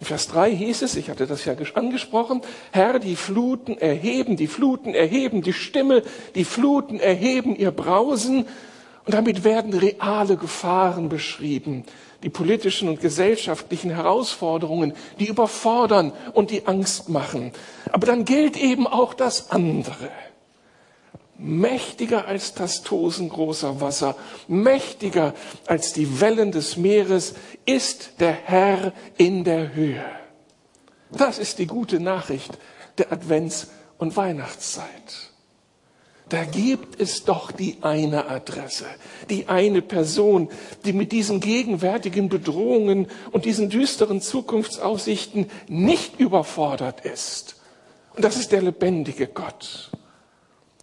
In 0.01 0.07
Vers 0.07 0.29
3 0.29 0.57
hieß 0.57 0.83
es, 0.83 0.97
ich 0.97 1.11
hatte 1.11 1.27
das 1.27 1.45
ja 1.45 1.55
angesprochen, 1.75 2.41
Herr, 2.73 2.99
die 2.99 3.17
Fluten 3.17 3.77
erheben, 3.77 4.37
die 4.37 4.47
Fluten 4.47 4.95
erheben 4.95 5.43
die 5.43 5.53
Stimme, 5.53 6.03
die 6.35 6.45
Fluten 6.45 6.99
erheben 6.99 7.55
ihr 7.55 7.71
Brausen, 7.71 8.47
und 9.07 9.15
damit 9.15 9.45
werden 9.45 9.73
reale 9.73 10.37
Gefahren 10.37 11.09
beschrieben, 11.09 11.85
die 12.23 12.31
politischen 12.31 12.89
und 12.89 13.01
gesellschaftlichen 13.01 13.91
Herausforderungen, 13.91 14.95
die 15.19 15.27
überfordern 15.27 16.13
und 16.33 16.51
die 16.51 16.67
Angst 16.67 17.09
machen. 17.09 17.53
Aber 17.93 18.07
dann 18.07 18.25
gilt 18.25 18.57
eben 18.57 18.87
auch 18.87 19.15
das 19.15 19.51
andere. 19.51 20.11
Mächtiger 21.39 22.27
als 22.27 22.53
das 22.53 22.83
Tosen 22.83 23.31
großer 23.31 23.81
Wasser, 23.81 24.15
mächtiger 24.47 25.33
als 25.67 25.95
die 25.95 26.21
Wellen 26.21 26.53
des 26.53 26.77
Meeres 26.77 27.35
ist 27.65 28.21
der 28.21 28.33
Herr 28.33 28.93
in 29.17 29.45
der 29.45 29.75
Höhe. 29.75 30.05
Das 31.11 31.39
ist 31.39 31.59
die 31.59 31.67
gute 31.67 31.99
Nachricht 31.99 32.59
der 32.99 33.11
Advents- 33.11 33.69
und 33.97 34.17
Weihnachtszeit. 34.17 35.30
Da 36.31 36.45
gibt 36.45 37.01
es 37.01 37.25
doch 37.25 37.51
die 37.51 37.79
eine 37.81 38.29
Adresse, 38.29 38.87
die 39.29 39.49
eine 39.49 39.83
Person, 39.83 40.49
die 40.85 40.93
mit 40.93 41.11
diesen 41.11 41.41
gegenwärtigen 41.41 42.29
Bedrohungen 42.29 43.09
und 43.33 43.47
diesen 43.47 43.69
düsteren 43.69 44.21
Zukunftsaussichten 44.21 45.51
nicht 45.67 46.21
überfordert 46.21 47.05
ist. 47.05 47.57
Und 48.15 48.25
das 48.25 48.37
ist 48.37 48.53
der 48.53 48.63
lebendige 48.63 49.27
Gott. 49.27 49.91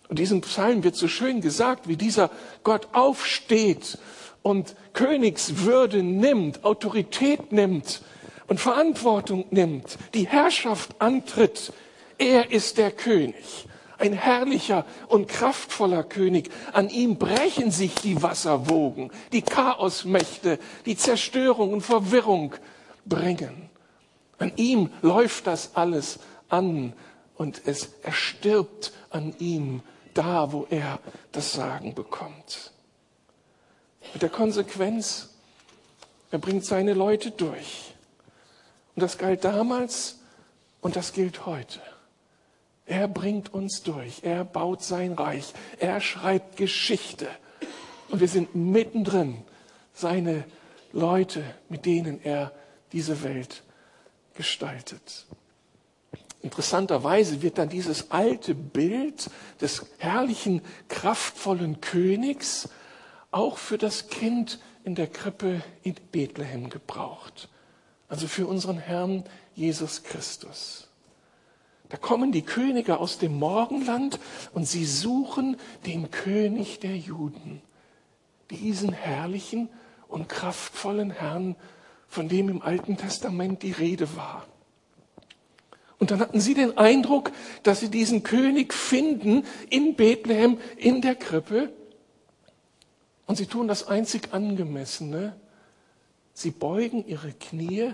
Und 0.09 0.19
diesem 0.19 0.41
Psalm 0.41 0.83
wird 0.83 0.97
so 0.97 1.07
schön 1.07 1.39
gesagt, 1.39 1.87
wie 1.87 1.95
dieser 1.95 2.29
Gott 2.63 2.89
aufsteht 2.91 3.97
und 4.41 4.75
Königswürde 4.91 6.03
nimmt, 6.03 6.65
Autorität 6.65 7.53
nimmt 7.53 8.01
und 8.47 8.59
Verantwortung 8.59 9.45
nimmt, 9.51 9.97
die 10.13 10.27
Herrschaft 10.27 10.99
antritt. 10.99 11.71
Er 12.17 12.51
ist 12.51 12.77
der 12.77 12.91
König 12.91 13.67
ein 13.99 14.13
herrlicher 14.13 14.85
und 15.07 15.27
kraftvoller 15.27 16.03
König. 16.03 16.49
An 16.73 16.89
ihm 16.89 17.17
brechen 17.17 17.71
sich 17.71 17.95
die 17.95 18.21
Wasserwogen, 18.21 19.11
die 19.31 19.41
Chaosmächte, 19.41 20.59
die 20.85 20.97
Zerstörung 20.97 21.73
und 21.73 21.81
Verwirrung 21.81 22.55
bringen. 23.05 23.69
An 24.39 24.51
ihm 24.55 24.91
läuft 25.01 25.47
das 25.47 25.75
alles 25.75 26.19
an 26.49 26.93
und 27.35 27.61
es 27.65 27.89
erstirbt 28.03 28.93
an 29.09 29.33
ihm 29.39 29.81
da, 30.13 30.51
wo 30.51 30.67
er 30.69 30.99
das 31.31 31.53
Sagen 31.53 31.93
bekommt. 31.93 32.71
Mit 34.13 34.21
der 34.21 34.29
Konsequenz, 34.29 35.29
er 36.31 36.39
bringt 36.39 36.65
seine 36.65 36.93
Leute 36.93 37.31
durch. 37.31 37.93
Und 38.95 39.01
das 39.03 39.17
galt 39.17 39.43
damals 39.43 40.19
und 40.81 40.95
das 40.95 41.13
gilt 41.13 41.45
heute. 41.45 41.79
Er 42.87 43.07
bringt 43.09 43.53
uns 43.53 43.83
durch. 43.83 44.23
Er 44.23 44.45
baut 44.45 44.81
sein 44.81 45.13
Reich. 45.13 45.53
Er 45.79 45.99
schreibt 45.99 46.55
Geschichte. 46.55 47.27
Und 48.09 48.21
wir 48.21 48.29
sind 48.29 48.55
mittendrin, 48.55 49.43
seine 49.93 50.45
Leute, 50.93 51.43
mit 51.69 51.85
denen 51.85 52.23
er 52.23 52.53
diese 52.93 53.23
Welt 53.23 53.63
gestaltet. 54.35 55.25
Interessanterweise 56.41 57.41
wird 57.41 57.57
dann 57.57 57.67
dieses 57.67 58.11
alte 58.11 58.55
Bild 58.55 59.29
des 59.59 59.85
herrlichen, 59.97 60.61
kraftvollen 60.87 61.81
Königs 61.81 62.69
auch 63.31 63.57
für 63.57 63.77
das 63.77 64.07
Kind 64.07 64.59
in 64.85 64.95
der 64.95 65.07
Krippe 65.07 65.61
in 65.83 65.95
Bethlehem 66.11 66.69
gebraucht. 66.69 67.49
Also 68.07 68.27
für 68.27 68.47
unseren 68.47 68.77
Herrn 68.77 69.25
Jesus 69.55 70.03
Christus. 70.03 70.87
Da 71.89 71.97
kommen 71.97 72.31
die 72.31 72.41
Könige 72.41 72.99
aus 72.99 73.17
dem 73.17 73.39
Morgenland 73.39 74.19
und 74.53 74.67
sie 74.67 74.85
suchen 74.85 75.57
den 75.85 76.11
König 76.11 76.79
der 76.79 76.97
Juden, 76.97 77.61
diesen 78.49 78.91
herrlichen 78.91 79.69
und 80.07 80.27
kraftvollen 80.27 81.11
Herrn, 81.11 81.55
von 82.07 82.29
dem 82.29 82.49
im 82.49 82.61
Alten 82.61 82.97
Testament 82.97 83.63
die 83.63 83.71
Rede 83.71 84.15
war. 84.15 84.45
Und 85.99 86.11
dann 86.11 86.19
hatten 86.19 86.39
sie 86.39 86.53
den 86.53 86.77
Eindruck, 86.77 87.31
dass 87.63 87.79
sie 87.79 87.89
diesen 87.89 88.23
König 88.23 88.73
finden 88.73 89.43
in 89.69 89.95
Bethlehem, 89.95 90.59
in 90.77 91.01
der 91.01 91.15
Krippe. 91.15 91.73
Und 93.25 93.37
sie 93.37 93.47
tun 93.47 93.67
das 93.67 93.87
einzig 93.87 94.33
Angemessene. 94.33 95.35
Sie 96.33 96.51
beugen 96.51 97.05
ihre 97.07 97.31
Knie 97.33 97.93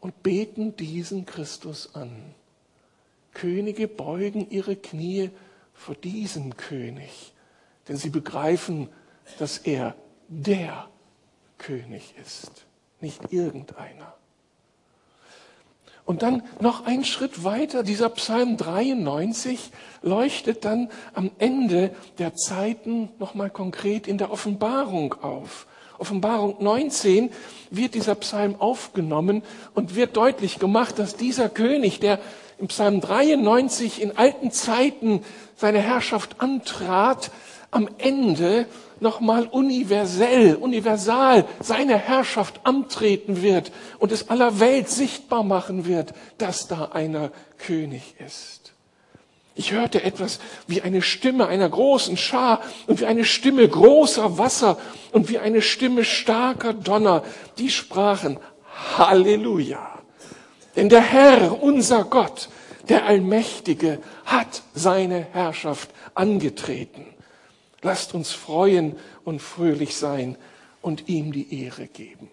und 0.00 0.22
beten 0.22 0.76
diesen 0.76 1.24
Christus 1.24 1.94
an. 1.94 2.34
Könige 3.34 3.88
beugen 3.88 4.50
ihre 4.50 4.76
Knie 4.76 5.30
vor 5.74 5.94
diesem 5.94 6.56
König, 6.56 7.32
denn 7.88 7.96
sie 7.96 8.10
begreifen, 8.10 8.88
dass 9.38 9.58
er 9.58 9.94
der 10.28 10.88
König 11.58 12.14
ist, 12.20 12.66
nicht 13.00 13.32
irgendeiner. 13.32 14.14
Und 16.04 16.22
dann 16.22 16.42
noch 16.60 16.84
ein 16.84 17.04
Schritt 17.04 17.44
weiter, 17.44 17.84
dieser 17.84 18.08
Psalm 18.10 18.56
93 18.56 19.70
leuchtet 20.02 20.64
dann 20.64 20.90
am 21.14 21.30
Ende 21.38 21.94
der 22.18 22.34
Zeiten 22.34 23.08
nochmal 23.18 23.50
konkret 23.50 24.08
in 24.08 24.18
der 24.18 24.32
Offenbarung 24.32 25.14
auf. 25.22 25.66
Offenbarung 25.98 26.56
19 26.58 27.30
wird 27.70 27.94
dieser 27.94 28.16
Psalm 28.16 28.56
aufgenommen 28.58 29.42
und 29.74 29.94
wird 29.94 30.16
deutlich 30.16 30.58
gemacht, 30.58 30.98
dass 30.98 31.14
dieser 31.14 31.48
König, 31.48 32.00
der 32.00 32.18
im 32.62 32.68
Psalm 32.68 33.00
93 33.00 34.00
in 34.00 34.16
alten 34.16 34.52
Zeiten 34.52 35.24
seine 35.56 35.80
Herrschaft 35.80 36.36
antrat, 36.40 37.32
am 37.72 37.88
Ende 37.98 38.66
nochmal 39.00 39.48
universell, 39.48 40.54
universal 40.54 41.44
seine 41.58 41.98
Herrschaft 41.98 42.60
antreten 42.62 43.42
wird 43.42 43.72
und 43.98 44.12
es 44.12 44.30
aller 44.30 44.60
Welt 44.60 44.88
sichtbar 44.88 45.42
machen 45.42 45.86
wird, 45.86 46.14
dass 46.38 46.68
da 46.68 46.90
einer 46.92 47.32
König 47.58 48.14
ist. 48.24 48.74
Ich 49.56 49.72
hörte 49.72 50.04
etwas 50.04 50.38
wie 50.68 50.82
eine 50.82 51.02
Stimme 51.02 51.48
einer 51.48 51.68
großen 51.68 52.16
Schar 52.16 52.60
und 52.86 53.00
wie 53.00 53.06
eine 53.06 53.24
Stimme 53.24 53.68
großer 53.68 54.38
Wasser 54.38 54.78
und 55.10 55.28
wie 55.28 55.40
eine 55.40 55.62
Stimme 55.62 56.04
starker 56.04 56.74
Donner. 56.74 57.24
Die 57.58 57.70
sprachen 57.70 58.38
Halleluja. 58.96 59.91
Denn 60.76 60.88
der 60.88 61.02
Herr, 61.02 61.62
unser 61.62 62.04
Gott, 62.04 62.48
der 62.88 63.04
Allmächtige, 63.06 64.00
hat 64.24 64.62
seine 64.74 65.20
Herrschaft 65.32 65.90
angetreten. 66.14 67.06
Lasst 67.82 68.14
uns 68.14 68.32
freuen 68.32 68.96
und 69.24 69.42
fröhlich 69.42 69.96
sein 69.96 70.36
und 70.80 71.08
ihm 71.08 71.32
die 71.32 71.62
Ehre 71.64 71.86
geben. 71.86 72.30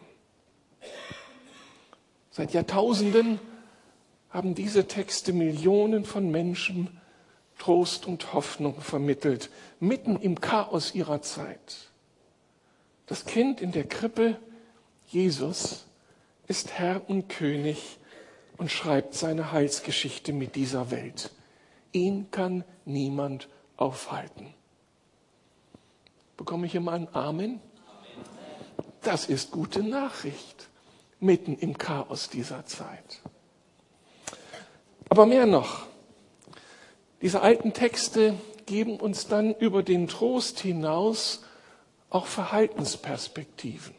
Seit 2.31 2.53
Jahrtausenden 2.53 3.39
haben 4.29 4.55
diese 4.55 4.87
Texte 4.87 5.33
Millionen 5.33 6.05
von 6.05 6.29
Menschen 6.31 6.99
Trost 7.57 8.05
und 8.05 8.33
Hoffnung 8.33 8.79
vermittelt, 8.79 9.49
mitten 9.79 10.15
im 10.15 10.39
Chaos 10.39 10.95
ihrer 10.95 11.21
Zeit. 11.21 11.89
Das 13.05 13.25
Kind 13.25 13.59
in 13.59 13.71
der 13.71 13.85
Krippe, 13.85 14.37
Jesus, 15.07 15.85
ist 16.47 16.71
Herr 16.79 17.07
und 17.09 17.27
König 17.27 17.98
und 18.59 18.69
schreibt 18.69 19.15
seine 19.15 19.51
Heilsgeschichte 19.53 20.33
mit 20.33 20.55
dieser 20.55 20.91
Welt. 20.91 21.31
Ihn 21.93 22.29
kann 22.29 22.65
niemand 22.85 23.47
aufhalten. 23.77 24.53
Bekomme 26.37 26.67
ich 26.67 26.75
immer 26.75 26.91
ein 26.91 27.07
Amen? 27.15 27.61
Das 29.01 29.25
ist 29.25 29.51
gute 29.51 29.81
Nachricht 29.81 30.67
mitten 31.21 31.57
im 31.57 31.77
Chaos 31.77 32.29
dieser 32.29 32.65
Zeit. 32.65 33.21
Aber 35.07 35.25
mehr 35.25 35.45
noch, 35.45 35.87
diese 37.21 37.41
alten 37.41 37.73
Texte 37.73 38.35
geben 38.65 38.99
uns 38.99 39.27
dann 39.27 39.55
über 39.55 39.83
den 39.83 40.07
Trost 40.07 40.59
hinaus 40.59 41.43
auch 42.09 42.25
Verhaltensperspektiven. 42.25 43.98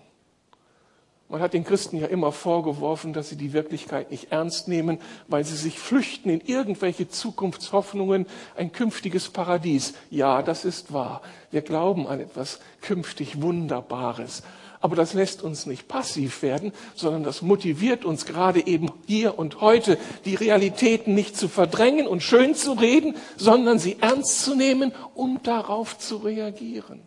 Man 1.31 1.41
hat 1.41 1.55
den 1.55 1.63
Christen 1.63 1.97
ja 1.97 2.09
immer 2.09 2.33
vorgeworfen, 2.33 3.13
dass 3.13 3.29
sie 3.29 3.37
die 3.37 3.53
Wirklichkeit 3.53 4.11
nicht 4.11 4.33
ernst 4.33 4.67
nehmen, 4.67 4.99
weil 5.29 5.45
sie 5.45 5.55
sich 5.55 5.79
flüchten 5.79 6.29
in 6.29 6.41
irgendwelche 6.41 7.09
Zukunftshoffnungen, 7.09 8.27
ein 8.57 8.73
künftiges 8.73 9.29
Paradies. 9.29 9.95
Ja, 10.11 10.43
das 10.43 10.65
ist 10.65 10.93
wahr. 10.93 11.23
Wir 11.53 11.63
glauben 11.63 12.09
an 12.09 12.19
etwas 12.19 12.59
künftig 12.81 13.41
Wunderbares. 13.43 14.43
Aber 14.81 14.97
das 14.97 15.15
lässt 15.15 15.43
uns 15.43 15.67
nicht 15.67 15.87
passiv 15.87 16.43
werden, 16.43 16.73
sondern 16.97 17.23
das 17.23 17.43
motiviert 17.43 18.05
uns 18.05 18.27
gerade 18.27 18.67
eben 18.67 18.91
hier 19.07 19.39
und 19.39 19.61
heute, 19.61 19.99
die 20.25 20.35
Realitäten 20.35 21.15
nicht 21.15 21.37
zu 21.37 21.47
verdrängen 21.47 22.09
und 22.09 22.25
schön 22.25 22.57
zu 22.57 22.73
reden, 22.73 23.15
sondern 23.37 23.79
sie 23.79 23.99
ernst 24.01 24.43
zu 24.43 24.57
nehmen 24.57 24.93
und 25.15 25.47
darauf 25.47 25.97
zu 25.97 26.17
reagieren. 26.17 27.03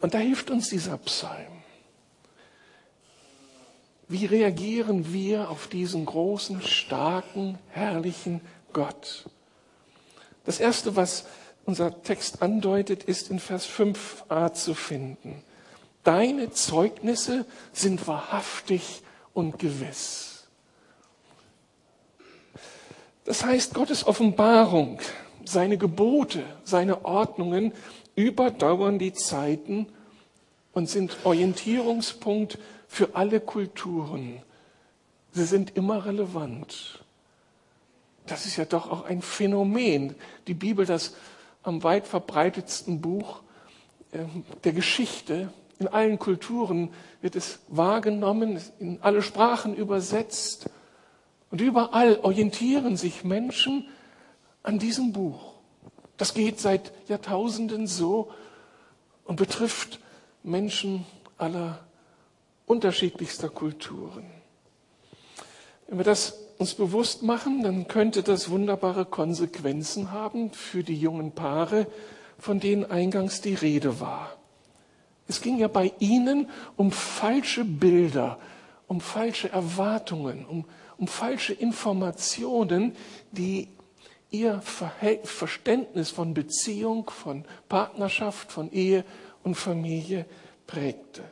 Und 0.00 0.14
da 0.14 0.18
hilft 0.18 0.50
uns 0.50 0.70
dieser 0.70 0.96
Psalm. 0.98 1.53
Wie 4.08 4.26
reagieren 4.26 5.12
wir 5.12 5.50
auf 5.50 5.66
diesen 5.66 6.04
großen, 6.04 6.60
starken, 6.62 7.58
herrlichen 7.70 8.40
Gott? 8.72 9.24
Das 10.44 10.60
Erste, 10.60 10.94
was 10.94 11.24
unser 11.64 12.02
Text 12.02 12.42
andeutet, 12.42 13.04
ist 13.04 13.30
in 13.30 13.38
Vers 13.38 13.66
5a 13.66 14.52
zu 14.52 14.74
finden. 14.74 15.42
Deine 16.02 16.50
Zeugnisse 16.50 17.46
sind 17.72 18.06
wahrhaftig 18.06 19.02
und 19.32 19.58
gewiss. 19.58 20.46
Das 23.24 23.42
heißt, 23.42 23.72
Gottes 23.72 24.06
Offenbarung, 24.06 25.00
seine 25.46 25.78
Gebote, 25.78 26.44
seine 26.62 27.06
Ordnungen 27.06 27.72
überdauern 28.16 28.98
die 28.98 29.14
Zeiten 29.14 29.86
und 30.72 30.90
sind 30.90 31.16
Orientierungspunkt 31.24 32.58
für 32.94 33.16
alle 33.16 33.40
Kulturen. 33.40 34.40
Sie 35.32 35.44
sind 35.44 35.76
immer 35.76 36.06
relevant. 36.06 37.04
Das 38.26 38.46
ist 38.46 38.56
ja 38.56 38.64
doch 38.64 38.88
auch 38.88 39.04
ein 39.04 39.20
Phänomen. 39.20 40.14
Die 40.46 40.54
Bibel, 40.54 40.86
das 40.86 41.16
am 41.64 41.82
weit 41.82 42.06
verbreitetsten 42.06 43.00
Buch 43.00 43.42
ähm, 44.12 44.44
der 44.62 44.72
Geschichte, 44.72 45.52
in 45.80 45.88
allen 45.88 46.20
Kulturen 46.20 46.94
wird 47.20 47.34
es 47.34 47.58
wahrgenommen, 47.66 48.60
in 48.78 49.02
alle 49.02 49.22
Sprachen 49.22 49.74
übersetzt. 49.74 50.70
Und 51.50 51.60
überall 51.60 52.20
orientieren 52.22 52.96
sich 52.96 53.24
Menschen 53.24 53.88
an 54.62 54.78
diesem 54.78 55.12
Buch. 55.12 55.54
Das 56.16 56.32
geht 56.32 56.60
seit 56.60 56.92
Jahrtausenden 57.08 57.88
so 57.88 58.30
und 59.24 59.34
betrifft 59.34 59.98
Menschen 60.44 61.04
aller 61.38 61.80
unterschiedlichster 62.66 63.48
Kulturen. 63.48 64.24
Wenn 65.88 65.98
wir 65.98 66.04
das 66.04 66.38
uns 66.58 66.74
bewusst 66.74 67.22
machen, 67.22 67.62
dann 67.62 67.88
könnte 67.88 68.22
das 68.22 68.48
wunderbare 68.48 69.04
Konsequenzen 69.04 70.12
haben 70.12 70.50
für 70.50 70.82
die 70.82 70.96
jungen 70.96 71.32
Paare, 71.32 71.86
von 72.38 72.60
denen 72.60 72.90
eingangs 72.90 73.40
die 73.40 73.54
Rede 73.54 74.00
war. 74.00 74.36
Es 75.26 75.40
ging 75.40 75.58
ja 75.58 75.68
bei 75.68 75.92
ihnen 75.98 76.48
um 76.76 76.90
falsche 76.90 77.64
Bilder, 77.64 78.38
um 78.86 79.00
falsche 79.00 79.50
Erwartungen, 79.50 80.44
um, 80.44 80.64
um 80.98 81.08
falsche 81.08 81.54
Informationen, 81.54 82.94
die 83.32 83.68
ihr 84.30 84.60
Verständnis 84.62 86.10
von 86.10 86.34
Beziehung, 86.34 87.08
von 87.08 87.44
Partnerschaft, 87.68 88.52
von 88.52 88.70
Ehe 88.72 89.04
und 89.42 89.54
Familie 89.54 90.26
prägte. 90.66 91.22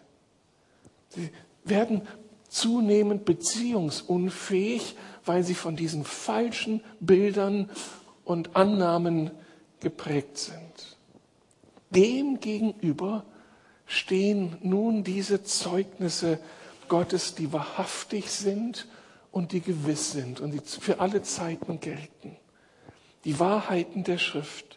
Sie 1.15 1.31
werden 1.65 2.03
zunehmend 2.49 3.25
beziehungsunfähig, 3.25 4.97
weil 5.25 5.43
sie 5.43 5.55
von 5.55 5.77
diesen 5.77 6.05
falschen 6.05 6.83
Bildern 7.01 7.71
und 8.25 8.57
Annahmen 8.57 9.31
geprägt 9.81 10.39
sind. 10.39 10.97
Demgegenüber 11.91 13.25
stehen 13.87 14.57
nun 14.63 15.05
diese 15.05 15.43
Zeugnisse 15.43 16.39
Gottes, 16.89 17.35
die 17.35 17.53
wahrhaftig 17.53 18.31
sind 18.31 18.87
und 19.31 19.53
die 19.53 19.61
gewiss 19.61 20.13
sind 20.13 20.41
und 20.41 20.53
die 20.53 20.61
für 20.61 21.01
alle 21.01 21.23
Zeiten 21.23 21.81
gelten. 21.81 22.37
Die 23.25 23.39
Wahrheiten 23.39 24.05
der 24.05 24.19
Schrift. 24.19 24.72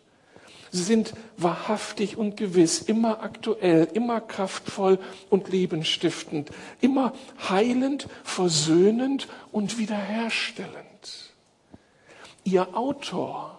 Sie 0.76 0.84
sind 0.84 1.14
wahrhaftig 1.38 2.18
und 2.18 2.36
gewiss, 2.36 2.82
immer 2.82 3.24
aktuell, 3.24 3.88
immer 3.94 4.20
kraftvoll 4.20 5.00
und 5.30 5.48
lebenstiftend, 5.48 6.50
immer 6.82 7.14
heilend, 7.48 8.10
versöhnend 8.26 9.30
und 9.54 9.78
wiederherstellend. 9.78 11.32
Ihr 12.44 12.76
Autor 12.76 13.58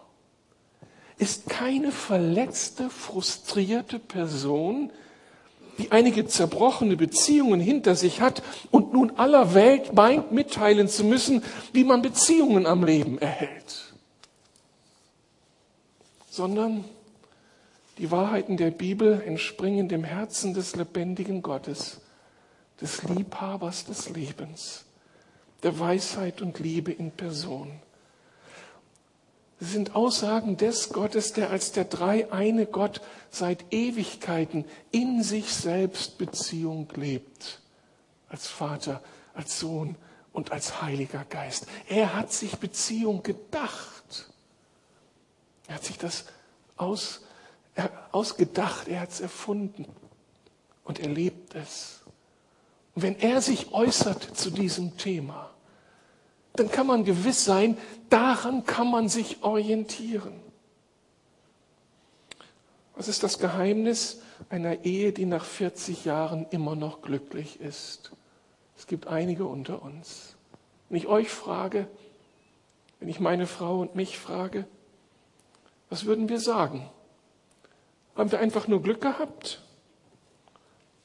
ist 1.17 1.49
keine 1.49 1.91
verletzte, 1.91 2.91
frustrierte 2.91 3.99
Person, 3.99 4.91
die 5.79 5.93
einige 5.93 6.27
zerbrochene 6.27 6.99
Beziehungen 6.99 7.61
hinter 7.61 7.95
sich 7.95 8.21
hat 8.21 8.43
und 8.71 8.93
nun 8.93 9.13
aller 9.17 9.55
Welt 9.55 9.95
meint 9.95 10.33
mitteilen 10.33 10.87
zu 10.87 11.03
müssen, 11.03 11.43
wie 11.73 11.85
man 11.85 12.03
Beziehungen 12.03 12.67
am 12.67 12.85
Leben 12.85 13.19
erhält. 13.19 13.95
Sondern 16.29 16.85
die 17.99 18.11
Wahrheiten 18.11 18.57
der 18.57 18.71
Bibel 18.71 19.23
entspringen 19.23 19.89
dem 19.89 20.05
Herzen 20.05 20.53
des 20.55 20.77
lebendigen 20.77 21.43
Gottes, 21.43 22.01
des 22.81 23.03
Liebhabers 23.05 23.87
des 23.87 24.11
Lebens, 24.11 24.85
der 25.63 25.79
Weisheit 25.79 26.43
und 26.43 26.59
Liebe 26.59 26.93
in 26.93 27.11
Person. 27.11 27.81
Sie 29.59 29.73
sind 29.73 29.95
Aussagen 29.95 30.59
des 30.59 30.91
Gottes, 30.91 31.33
der 31.33 31.51
als 31.51 31.73
der 31.73 31.85
dreieine 31.85 32.67
Gott 32.67 33.01
seit 33.31 33.65
Ewigkeiten 33.73 34.67
in 34.91 35.23
sich 35.23 35.51
selbst 35.55 36.19
Beziehung 36.19 36.89
lebt. 36.95 37.63
Als 38.29 38.49
Vater, 38.49 39.03
als 39.33 39.59
Sohn 39.59 39.97
und 40.35 40.53
als 40.53 40.83
Heiliger 40.83 41.25
Geist. 41.25 41.67
Er 41.89 42.15
hat 42.15 42.33
sich 42.33 42.59
Beziehung 42.59 43.23
gedacht. 43.23 44.31
Er 45.69 45.77
hat 45.77 45.85
sich 45.85 45.97
das 45.97 46.27
aus 46.77 47.23
ausgedacht, 48.13 48.89
er 48.89 49.01
hat 49.01 49.11
es 49.11 49.21
erfunden 49.21 49.87
und 50.85 51.01
er 51.01 51.09
lebt 51.09 51.55
es. 51.55 52.03
Und 52.95 53.03
wenn 53.03 53.19
er 53.19 53.43
sich 53.43 53.73
äußert 53.73 54.23
zu 54.37 54.51
diesem 54.51 54.97
Thema, 54.97 55.51
dann 56.55 56.71
kann 56.71 56.87
man 56.87 57.05
gewiss 57.05 57.45
sein, 57.45 57.77
daran 58.09 58.65
kann 58.65 58.91
man 58.91 59.09
sich 59.09 59.43
orientieren. 59.43 60.41
Was 62.95 63.09
ist 63.09 63.23
das 63.23 63.39
Geheimnis 63.39 64.23
einer 64.49 64.85
Ehe, 64.85 65.13
die 65.13 65.27
nach 65.27 65.45
40 65.45 66.07
Jahren 66.07 66.47
immer 66.51 66.75
noch 66.75 67.03
glücklich 67.03 67.61
ist? 67.61 68.13
Es 68.79 68.87
gibt 68.87 69.07
einige 69.07 69.45
unter 69.45 69.83
uns. 69.83 70.37
Wenn 70.89 70.97
ich 70.99 71.07
euch 71.07 71.29
frage, 71.29 71.89
wenn 73.01 73.09
ich 73.09 73.21
meine 73.21 73.47
Frau 73.47 73.81
und 73.81 73.95
mich 73.95 74.19
frage, 74.19 74.67
was 75.91 76.07
würden 76.07 76.31
wir 76.31 76.41
sagen? 76.41 76.89
Haben 78.17 78.33
wir 78.33 78.39
einfach 78.39 78.67
nur 78.67 78.83
Glück 78.83 79.01
gehabt? 79.01 79.61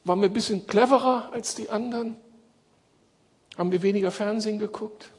Waren 0.03 0.21
wir 0.21 0.29
ein 0.29 0.33
bisschen 0.33 0.65
cleverer 0.65 1.31
als 1.33 1.55
die 1.55 1.69
anderen? 1.69 2.15
Haben 3.57 3.71
wir 3.71 3.81
weniger 3.81 4.11
Fernsehen 4.11 4.59
geguckt? 4.59 5.11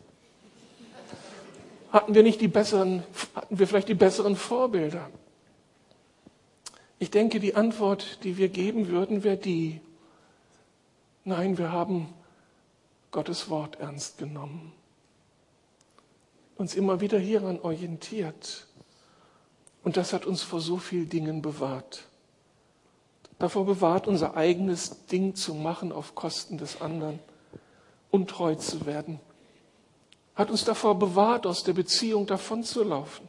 Hatten 1.92 2.14
wir 2.14 2.22
nicht 2.22 2.40
die 2.40 2.48
besseren, 2.48 3.02
hatten 3.34 3.58
wir 3.58 3.68
vielleicht 3.68 3.88
die 3.88 3.94
besseren 3.94 4.34
Vorbilder? 4.34 5.10
Ich 6.98 7.10
denke, 7.10 7.38
die 7.38 7.54
Antwort, 7.54 8.24
die 8.24 8.38
wir 8.38 8.48
geben 8.48 8.88
würden, 8.88 9.24
wäre 9.24 9.36
die, 9.36 9.80
nein, 11.24 11.58
wir 11.58 11.70
haben 11.70 12.14
Gottes 13.10 13.50
Wort 13.50 13.78
ernst 13.78 14.16
genommen, 14.16 14.72
uns 16.56 16.74
immer 16.74 17.00
wieder 17.00 17.18
hieran 17.18 17.60
orientiert. 17.60 18.66
Und 19.84 19.96
das 19.96 20.12
hat 20.12 20.26
uns 20.26 20.42
vor 20.42 20.60
so 20.60 20.76
vielen 20.76 21.08
Dingen 21.08 21.42
bewahrt. 21.42 22.04
Davor 23.38 23.66
bewahrt, 23.66 24.06
unser 24.06 24.36
eigenes 24.36 25.06
Ding 25.06 25.34
zu 25.34 25.54
machen 25.54 25.90
auf 25.90 26.14
Kosten 26.14 26.58
des 26.58 26.80
anderen, 26.80 27.18
untreu 28.10 28.54
zu 28.54 28.86
werden. 28.86 29.18
Hat 30.34 30.50
uns 30.50 30.64
davor 30.64 30.98
bewahrt, 30.98 31.46
aus 31.46 31.64
der 31.64 31.72
Beziehung 31.72 32.26
davonzulaufen. 32.26 33.28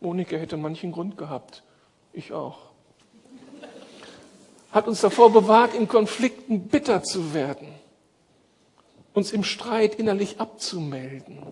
Monika 0.00 0.36
hätte 0.36 0.56
manchen 0.56 0.92
Grund 0.92 1.16
gehabt. 1.16 1.62
Ich 2.12 2.32
auch. 2.32 2.58
Hat 4.70 4.86
uns 4.86 5.00
davor 5.00 5.32
bewahrt, 5.32 5.74
in 5.74 5.88
Konflikten 5.88 6.68
bitter 6.68 7.02
zu 7.02 7.32
werden 7.32 7.68
uns 9.18 9.32
im 9.32 9.42
Streit 9.42 9.96
innerlich 9.96 10.40
abzumelden, 10.40 11.42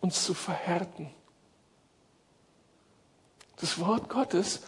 uns 0.00 0.24
zu 0.24 0.34
verhärten. 0.34 1.10
Das 3.60 3.78
Wort 3.78 4.08
Gottes 4.08 4.60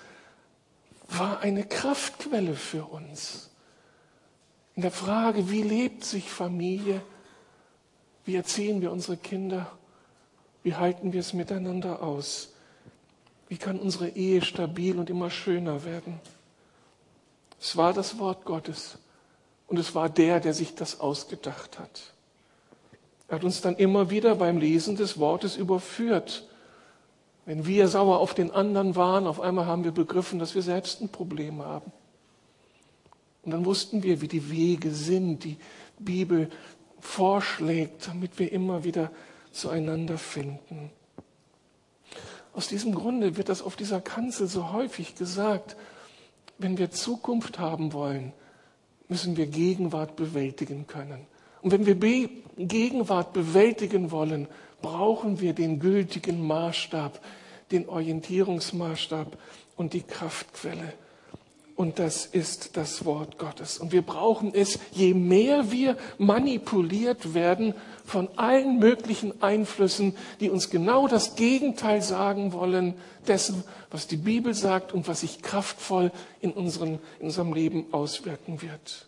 war 1.09 1.41
eine 1.41 1.65
Kraftquelle 1.65 2.55
für 2.55 2.85
uns. 2.85 3.51
In 4.77 4.83
der 4.83 4.91
Frage, 4.91 5.51
wie 5.51 5.63
lebt 5.63 6.05
sich 6.05 6.31
Familie, 6.31 7.03
wie 8.25 8.37
erziehen 8.37 8.81
wir 8.81 8.93
unsere 8.93 9.17
Kinder, 9.17 9.71
wie 10.63 10.75
halten 10.75 11.13
wir 11.13 11.21
es 11.21 11.33
miteinander 11.33 12.03
aus, 12.03 12.53
wie 13.49 13.57
kann 13.57 13.79
unsere 13.79 14.11
Ehe 14.11 14.43
stabil 14.43 14.99
und 14.99 15.11
immer 15.11 15.31
schöner 15.31 15.85
werden. 15.85 16.21
Es 17.61 17.77
war 17.77 17.93
das 17.93 18.19
Wort 18.19 18.45
Gottes. 18.45 18.99
Und 19.67 19.79
es 19.79 19.95
war 19.95 20.09
der, 20.09 20.41
der 20.41 20.53
sich 20.53 20.75
das 20.75 20.99
ausgedacht 20.99 21.79
hat. 21.79 22.13
Er 23.29 23.37
hat 23.37 23.45
uns 23.45 23.61
dann 23.61 23.77
immer 23.77 24.11
wieder 24.11 24.35
beim 24.35 24.59
Lesen 24.59 24.97
des 24.97 25.19
Wortes 25.19 25.57
überführt. 25.57 26.49
Wenn 27.47 27.67
wir 27.67 27.89
sauer 27.89 28.19
auf 28.19 28.35
den 28.35 28.51
anderen 28.51 28.97
waren, 28.97 29.27
auf 29.27 29.41
einmal 29.41 29.67
haben 29.67 29.85
wir 29.85 29.93
begriffen, 29.93 30.39
dass 30.39 30.55
wir 30.55 30.63
selbst 30.63 31.01
ein 31.01 31.09
Problem 31.09 31.63
haben. 31.63 31.93
Und 33.43 33.53
dann 33.53 33.65
wussten 33.65 34.03
wir, 34.03 34.21
wie 34.21 34.29
die 34.29 34.51
Wege 34.51 34.91
sind, 34.91 35.45
die 35.45 35.57
Bibel 35.99 36.51
vorschlägt, 37.01 38.07
damit 38.09 38.39
wir 38.39 38.53
immer 38.53 38.85
wieder 38.85 39.11
zueinander 39.53 40.19
finden. 40.19 40.91
Aus 42.53 42.69
diesem 42.69 42.95
Grunde 42.95 43.37
wird 43.37 43.49
das 43.49 43.63
auf 43.63 43.77
dieser 43.77 44.01
Kanzel 44.01 44.47
so 44.47 44.73
häufig 44.73 45.15
gesagt, 45.15 45.77
wenn 46.59 46.79
wir 46.79 46.91
Zukunft 46.91 47.59
haben 47.59 47.93
wollen, 47.93 48.33
müssen 49.09 49.37
wir 49.37 49.47
Gegenwart 49.47 50.17
bewältigen 50.17 50.87
können. 50.87 51.27
Und 51.63 51.73
wenn 51.73 51.87
wir 51.87 52.29
Gegenwart 52.57 53.33
bewältigen 53.33 54.11
wollen, 54.11 54.47
brauchen 54.83 55.41
wir 55.41 55.53
den 55.53 55.79
gültigen 55.79 56.47
Maßstab, 56.47 57.21
den 57.71 57.89
Orientierungsmaßstab 57.89 59.37
und 59.77 59.93
die 59.93 60.03
Kraftquelle. 60.03 60.93
Und 61.81 61.99
das 61.99 62.27
ist 62.27 62.77
das 62.77 63.07
Wort 63.07 63.39
Gottes. 63.39 63.79
Und 63.79 63.93
wir 63.93 64.03
brauchen 64.03 64.53
es, 64.55 64.79
je 64.93 65.15
mehr 65.15 65.73
wir 65.73 65.97
manipuliert 66.19 67.33
werden 67.33 67.73
von 68.05 68.29
allen 68.37 68.79
möglichen 68.79 69.43
Einflüssen, 69.43 70.15
die 70.41 70.51
uns 70.51 70.69
genau 70.69 71.09
das 71.09 71.37
Gegenteil 71.37 72.03
sagen 72.03 72.53
wollen 72.53 72.93
dessen, 73.27 73.65
was 73.91 74.07
die 74.07 74.19
Bibel 74.19 74.53
sagt 74.53 74.93
und 74.93 75.09
was 75.09 75.21
sich 75.21 75.41
kraftvoll 75.41 76.13
in, 76.43 76.53
unseren, 76.53 76.99
in 77.19 77.27
unserem 77.27 77.55
Leben 77.55 77.87
auswirken 77.93 78.61
wird. 78.61 79.07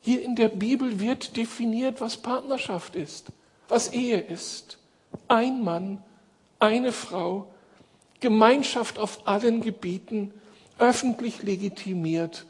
Hier 0.00 0.22
in 0.22 0.36
der 0.36 0.50
Bibel 0.50 1.00
wird 1.00 1.36
definiert, 1.36 2.00
was 2.00 2.18
Partnerschaft 2.18 2.94
ist, 2.94 3.32
was 3.68 3.92
Ehe 3.92 4.20
ist. 4.20 4.78
Ein 5.28 5.62
Mann, 5.62 6.02
eine 6.58 6.92
Frau, 6.92 7.46
Gemeinschaft 8.20 8.98
auf 8.98 9.26
allen 9.26 9.60
Gebieten, 9.60 10.32
öffentlich 10.78 11.42
legitimiert, 11.42 12.46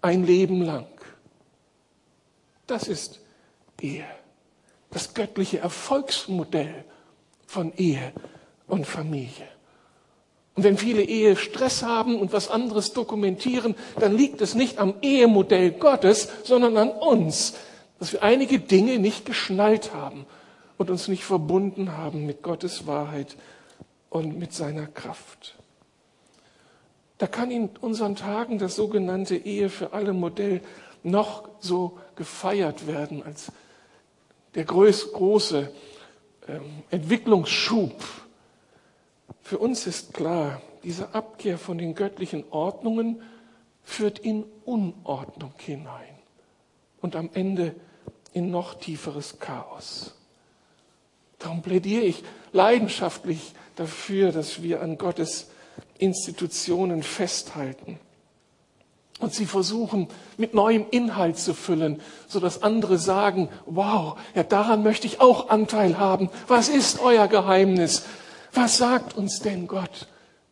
ein 0.00 0.24
Leben 0.24 0.62
lang. 0.62 0.86
Das 2.66 2.88
ist 2.88 3.20
Ehe. 3.80 4.06
Das 4.90 5.14
göttliche 5.14 5.58
Erfolgsmodell 5.58 6.84
von 7.46 7.72
Ehe 7.76 8.12
und 8.66 8.86
Familie. 8.86 9.48
Und 10.54 10.64
wenn 10.64 10.76
viele 10.76 11.02
Ehe 11.02 11.36
Stress 11.36 11.82
haben 11.82 12.18
und 12.18 12.32
was 12.32 12.50
anderes 12.50 12.92
dokumentieren, 12.92 13.76
dann 14.00 14.16
liegt 14.16 14.40
es 14.40 14.54
nicht 14.54 14.78
am 14.78 14.94
Ehemodell 15.02 15.72
Gottes, 15.72 16.28
sondern 16.42 16.76
an 16.76 16.90
uns, 16.90 17.54
dass 17.98 18.12
wir 18.12 18.22
einige 18.22 18.58
Dinge 18.58 18.98
nicht 18.98 19.24
geschnallt 19.24 19.94
haben 19.94 20.26
und 20.78 20.90
uns 20.90 21.08
nicht 21.08 21.24
verbunden 21.24 21.96
haben 21.96 22.24
mit 22.24 22.42
Gottes 22.42 22.86
Wahrheit 22.86 23.36
und 24.08 24.38
mit 24.38 24.52
seiner 24.52 24.86
Kraft. 24.86 25.56
Da 27.18 27.26
kann 27.26 27.50
in 27.50 27.68
unseren 27.80 28.14
Tagen 28.14 28.58
das 28.58 28.76
sogenannte 28.76 29.36
Ehe 29.36 29.68
für 29.68 29.92
alle 29.92 30.12
Modell 30.12 30.62
noch 31.02 31.48
so 31.60 31.98
gefeiert 32.14 32.86
werden 32.86 33.22
als 33.22 33.52
der 34.54 34.64
große 34.64 35.70
ähm, 36.46 36.62
Entwicklungsschub. 36.90 38.04
Für 39.42 39.58
uns 39.58 39.86
ist 39.86 40.14
klar, 40.14 40.62
diese 40.84 41.14
Abkehr 41.14 41.58
von 41.58 41.78
den 41.78 41.94
göttlichen 41.94 42.44
Ordnungen 42.50 43.20
führt 43.82 44.20
in 44.20 44.44
Unordnung 44.64 45.52
hinein 45.58 46.14
und 47.00 47.16
am 47.16 47.30
Ende 47.34 47.74
in 48.32 48.50
noch 48.50 48.74
tieferes 48.74 49.38
Chaos. 49.38 50.17
Darum 51.38 51.62
plädiere 51.62 52.02
ich 52.02 52.22
leidenschaftlich 52.52 53.52
dafür, 53.76 54.32
dass 54.32 54.62
wir 54.62 54.82
an 54.82 54.98
Gottes 54.98 55.48
Institutionen 55.98 57.02
festhalten 57.02 57.98
und 59.20 59.34
sie 59.34 59.46
versuchen 59.46 60.08
mit 60.36 60.54
neuem 60.54 60.86
Inhalt 60.90 61.38
zu 61.38 61.54
füllen, 61.54 62.00
sodass 62.28 62.62
andere 62.62 62.98
sagen, 62.98 63.48
wow, 63.66 64.18
ja 64.34 64.44
daran 64.44 64.82
möchte 64.82 65.06
ich 65.06 65.20
auch 65.20 65.48
Anteil 65.48 65.98
haben. 65.98 66.30
Was 66.46 66.68
ist 66.68 67.00
euer 67.00 67.26
Geheimnis? 67.26 68.04
Was 68.52 68.78
sagt 68.78 69.16
uns 69.16 69.40
denn 69.40 69.66
Gott 69.66 70.06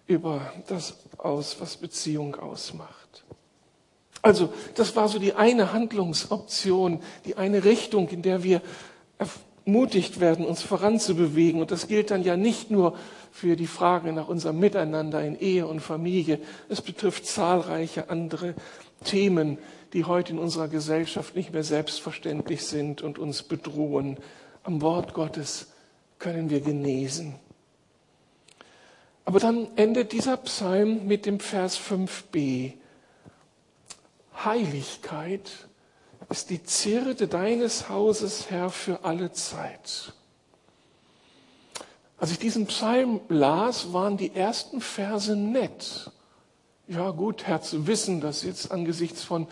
über 0.06 0.52
das 0.66 0.96
aus, 1.16 1.56
was 1.60 1.76
Beziehung 1.76 2.34
ausmacht? 2.36 3.24
Also, 4.22 4.52
das 4.74 4.96
war 4.96 5.08
so 5.08 5.20
die 5.20 5.34
eine 5.34 5.72
Handlungsoption, 5.72 7.00
die 7.24 7.36
eine 7.36 7.62
Richtung, 7.64 8.08
in 8.08 8.22
der 8.22 8.42
wir 8.42 8.60
ermutigt 9.66 10.20
werden, 10.20 10.46
uns 10.46 10.62
voranzubewegen. 10.62 11.60
Und 11.60 11.72
das 11.72 11.88
gilt 11.88 12.12
dann 12.12 12.22
ja 12.22 12.36
nicht 12.36 12.70
nur 12.70 12.96
für 13.32 13.56
die 13.56 13.66
Frage 13.66 14.12
nach 14.12 14.28
unserem 14.28 14.60
Miteinander 14.60 15.22
in 15.24 15.38
Ehe 15.38 15.66
und 15.66 15.80
Familie. 15.80 16.38
Es 16.68 16.80
betrifft 16.80 17.26
zahlreiche 17.26 18.08
andere 18.08 18.54
Themen, 19.04 19.58
die 19.92 20.04
heute 20.04 20.32
in 20.32 20.38
unserer 20.38 20.68
Gesellschaft 20.68 21.34
nicht 21.34 21.52
mehr 21.52 21.64
selbstverständlich 21.64 22.64
sind 22.64 23.02
und 23.02 23.18
uns 23.18 23.42
bedrohen. 23.42 24.18
Am 24.62 24.80
Wort 24.82 25.14
Gottes 25.14 25.72
können 26.18 26.48
wir 26.48 26.60
genesen. 26.60 27.34
Aber 29.24 29.40
dann 29.40 29.66
endet 29.74 30.12
dieser 30.12 30.36
Psalm 30.36 31.08
mit 31.08 31.26
dem 31.26 31.40
Vers 31.40 31.76
5b. 31.76 32.74
Heiligkeit 34.44 35.50
ist 36.28 36.50
die 36.50 36.62
Zierde 36.62 37.28
deines 37.28 37.88
Hauses, 37.88 38.50
Herr, 38.50 38.70
für 38.70 39.04
alle 39.04 39.32
Zeit. 39.32 40.12
Als 42.18 42.30
ich 42.30 42.38
diesen 42.38 42.66
Psalm 42.66 43.20
las, 43.28 43.92
waren 43.92 44.16
die 44.16 44.34
ersten 44.34 44.80
Verse 44.80 45.36
nett. 45.36 46.10
Ja 46.88 47.10
gut, 47.10 47.46
Herr, 47.46 47.62
zu 47.62 47.86
wissen, 47.86 48.20
dass 48.20 48.42
jetzt 48.42 48.70
angesichts 48.70 49.22
von 49.22 49.46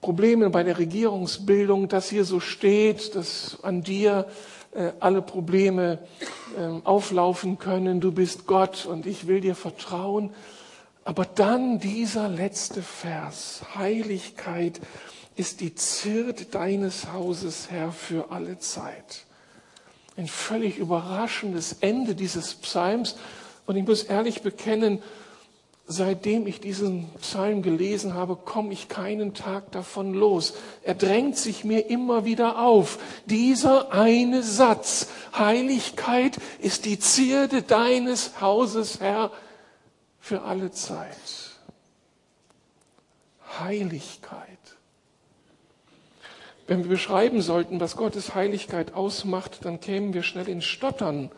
Problemen 0.00 0.50
bei 0.50 0.62
der 0.62 0.78
Regierungsbildung 0.78 1.88
das 1.88 2.08
hier 2.08 2.24
so 2.24 2.40
steht, 2.40 3.14
dass 3.14 3.58
an 3.62 3.82
dir 3.82 4.26
äh, 4.72 4.92
alle 5.00 5.22
Probleme 5.22 5.98
äh, 6.56 6.86
auflaufen 6.86 7.58
können. 7.58 8.00
Du 8.00 8.12
bist 8.12 8.46
Gott 8.46 8.86
und 8.86 9.06
ich 9.06 9.26
will 9.26 9.40
dir 9.40 9.54
vertrauen. 9.54 10.30
Aber 11.04 11.24
dann 11.24 11.80
dieser 11.80 12.28
letzte 12.28 12.82
Vers. 12.82 13.62
Heiligkeit 13.74 14.80
ist 15.40 15.60
die 15.62 15.74
Zierde 15.74 16.44
deines 16.44 17.14
Hauses, 17.14 17.70
Herr, 17.70 17.92
für 17.92 18.30
alle 18.30 18.58
Zeit. 18.58 19.24
Ein 20.18 20.26
völlig 20.26 20.76
überraschendes 20.76 21.76
Ende 21.80 22.14
dieses 22.14 22.56
Psalms. 22.56 23.16
Und 23.64 23.76
ich 23.76 23.86
muss 23.86 24.02
ehrlich 24.02 24.42
bekennen, 24.42 25.02
seitdem 25.86 26.46
ich 26.46 26.60
diesen 26.60 27.08
Psalm 27.22 27.62
gelesen 27.62 28.12
habe, 28.12 28.36
komme 28.36 28.74
ich 28.74 28.88
keinen 28.88 29.32
Tag 29.32 29.72
davon 29.72 30.12
los. 30.12 30.52
Er 30.82 30.94
drängt 30.94 31.38
sich 31.38 31.64
mir 31.64 31.88
immer 31.88 32.26
wieder 32.26 32.58
auf. 32.58 32.98
Dieser 33.24 33.94
eine 33.94 34.42
Satz, 34.42 35.08
Heiligkeit 35.32 36.36
ist 36.58 36.84
die 36.84 36.98
Zierde 36.98 37.62
deines 37.62 38.42
Hauses, 38.42 39.00
Herr, 39.00 39.32
für 40.18 40.42
alle 40.42 40.70
Zeit. 40.70 41.16
Heiligkeit. 43.58 44.49
Wenn 46.70 46.84
wir 46.84 46.90
beschreiben 46.90 47.42
sollten, 47.42 47.80
was 47.80 47.96
Gottes 47.96 48.36
Heiligkeit 48.36 48.94
ausmacht, 48.94 49.64
dann 49.64 49.80
kämen 49.80 50.14
wir 50.14 50.22
schnell 50.22 50.48
ins 50.48 50.66
Stottern 50.66 51.30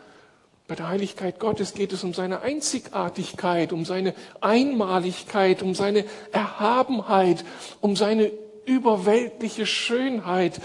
bei 0.67 0.75
der 0.75 0.87
Heiligkeit 0.87 1.39
Gottes 1.39 1.73
geht 1.73 1.91
es 1.91 2.03
um 2.03 2.13
seine 2.13 2.41
Einzigartigkeit, 2.41 3.73
um 3.73 3.83
seine 3.83 4.13
Einmaligkeit, 4.39 5.61
um 5.61 5.75
seine 5.75 6.05
Erhabenheit, 6.31 7.43
um 7.81 7.95
seine 7.95 8.31
überweltliche 8.65 9.65
Schönheit, 9.65 10.61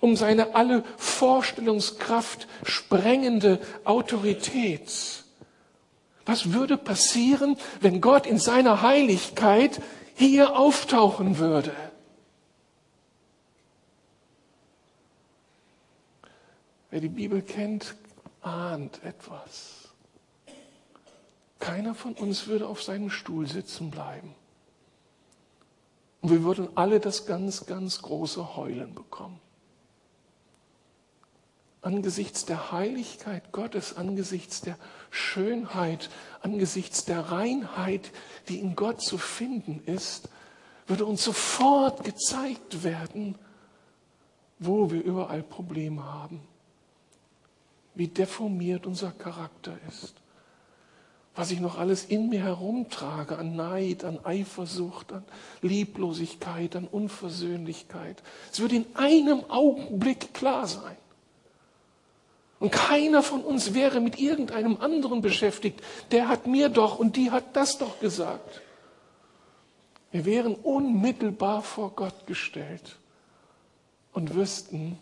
um 0.00 0.16
seine 0.16 0.54
alle 0.54 0.84
Vorstellungskraft 0.96 2.48
sprengende 2.64 3.60
Autorität. 3.84 4.90
Was 6.24 6.52
würde 6.52 6.78
passieren, 6.78 7.56
wenn 7.80 8.00
Gott 8.00 8.26
in 8.26 8.38
seiner 8.38 8.80
Heiligkeit 8.80 9.82
hier 10.14 10.56
auftauchen 10.56 11.38
würde? 11.38 11.72
Wer 16.92 17.00
die 17.00 17.08
Bibel 17.08 17.40
kennt, 17.40 17.94
ahnt 18.42 19.02
etwas. 19.02 19.88
Keiner 21.58 21.94
von 21.94 22.12
uns 22.12 22.48
würde 22.48 22.68
auf 22.68 22.82
seinem 22.82 23.08
Stuhl 23.08 23.46
sitzen 23.46 23.90
bleiben. 23.90 24.34
Und 26.20 26.30
wir 26.32 26.42
würden 26.42 26.68
alle 26.74 27.00
das 27.00 27.24
ganz, 27.24 27.64
ganz 27.64 28.02
große 28.02 28.56
Heulen 28.56 28.94
bekommen. 28.94 29.40
Angesichts 31.80 32.44
der 32.44 32.72
Heiligkeit 32.72 33.52
Gottes, 33.52 33.96
angesichts 33.96 34.60
der 34.60 34.76
Schönheit, 35.10 36.10
angesichts 36.42 37.06
der 37.06 37.20
Reinheit, 37.20 38.10
die 38.50 38.60
in 38.60 38.76
Gott 38.76 39.00
zu 39.00 39.16
finden 39.16 39.82
ist, 39.86 40.28
würde 40.86 41.06
uns 41.06 41.24
sofort 41.24 42.04
gezeigt 42.04 42.84
werden, 42.84 43.38
wo 44.58 44.90
wir 44.90 45.02
überall 45.02 45.42
Probleme 45.42 46.04
haben 46.04 46.51
wie 47.94 48.08
deformiert 48.08 48.86
unser 48.86 49.12
Charakter 49.12 49.76
ist. 49.88 50.14
Was 51.34 51.50
ich 51.50 51.60
noch 51.60 51.78
alles 51.78 52.04
in 52.04 52.28
mir 52.28 52.42
herumtrage 52.42 53.38
an 53.38 53.56
Neid, 53.56 54.04
an 54.04 54.18
Eifersucht, 54.24 55.12
an 55.12 55.24
Lieblosigkeit, 55.62 56.76
an 56.76 56.86
Unversöhnlichkeit. 56.86 58.22
Es 58.52 58.60
würde 58.60 58.76
in 58.76 58.86
einem 58.94 59.44
Augenblick 59.48 60.34
klar 60.34 60.66
sein. 60.66 60.96
Und 62.60 62.70
keiner 62.70 63.22
von 63.22 63.42
uns 63.42 63.74
wäre 63.74 64.00
mit 64.00 64.20
irgendeinem 64.20 64.76
anderen 64.76 65.20
beschäftigt. 65.20 65.80
Der 66.12 66.28
hat 66.28 66.46
mir 66.46 66.68
doch 66.68 66.98
und 66.98 67.16
die 67.16 67.30
hat 67.30 67.56
das 67.56 67.78
doch 67.78 67.98
gesagt. 67.98 68.60
Wir 70.12 70.26
wären 70.26 70.54
unmittelbar 70.54 71.62
vor 71.62 71.92
Gott 71.96 72.26
gestellt 72.26 72.98
und 74.12 74.34
wüssten, 74.34 74.98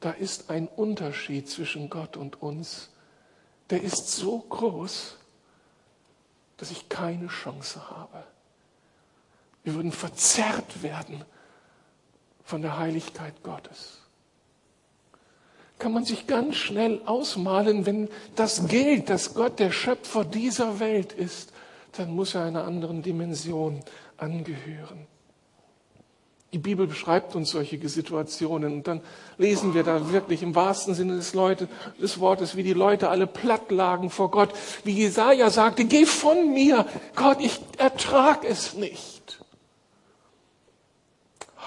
da 0.00 0.10
ist 0.10 0.50
ein 0.50 0.68
Unterschied 0.68 1.48
zwischen 1.48 1.90
Gott 1.90 2.16
und 2.16 2.40
uns, 2.42 2.90
der 3.70 3.82
ist 3.82 4.12
so 4.12 4.38
groß, 4.38 5.16
dass 6.56 6.70
ich 6.70 6.88
keine 6.88 7.28
Chance 7.28 7.90
habe. 7.90 8.24
Wir 9.64 9.74
würden 9.74 9.92
verzerrt 9.92 10.82
werden 10.82 11.24
von 12.44 12.62
der 12.62 12.78
Heiligkeit 12.78 13.42
Gottes. 13.42 13.98
Kann 15.78 15.92
man 15.92 16.04
sich 16.04 16.26
ganz 16.26 16.56
schnell 16.56 17.02
ausmalen, 17.04 17.86
wenn 17.86 18.08
das 18.34 18.66
gilt, 18.66 19.10
dass 19.10 19.34
Gott 19.34 19.58
der 19.58 19.70
Schöpfer 19.70 20.24
dieser 20.24 20.80
Welt 20.80 21.12
ist, 21.12 21.52
dann 21.92 22.14
muss 22.14 22.34
er 22.34 22.44
einer 22.44 22.64
anderen 22.64 23.02
Dimension 23.02 23.80
angehören. 24.16 25.06
Die 26.52 26.58
Bibel 26.58 26.86
beschreibt 26.86 27.34
uns 27.34 27.50
solche 27.50 27.88
Situationen 27.88 28.72
und 28.72 28.88
dann 28.88 29.02
lesen 29.36 29.74
wir 29.74 29.82
da 29.82 30.12
wirklich 30.12 30.42
im 30.42 30.54
wahrsten 30.54 30.94
Sinne 30.94 31.16
des, 31.16 31.34
Leute, 31.34 31.68
des 32.00 32.20
Wortes, 32.20 32.56
wie 32.56 32.62
die 32.62 32.72
Leute 32.72 33.10
alle 33.10 33.26
platt 33.26 33.70
lagen 33.70 34.08
vor 34.08 34.30
Gott, 34.30 34.54
wie 34.82 34.92
Jesaja 34.92 35.50
sagte, 35.50 35.84
geh 35.84 36.06
von 36.06 36.54
mir, 36.54 36.86
Gott, 37.14 37.40
ich 37.40 37.60
ertrag 37.76 38.44
es 38.44 38.74
nicht. 38.74 39.44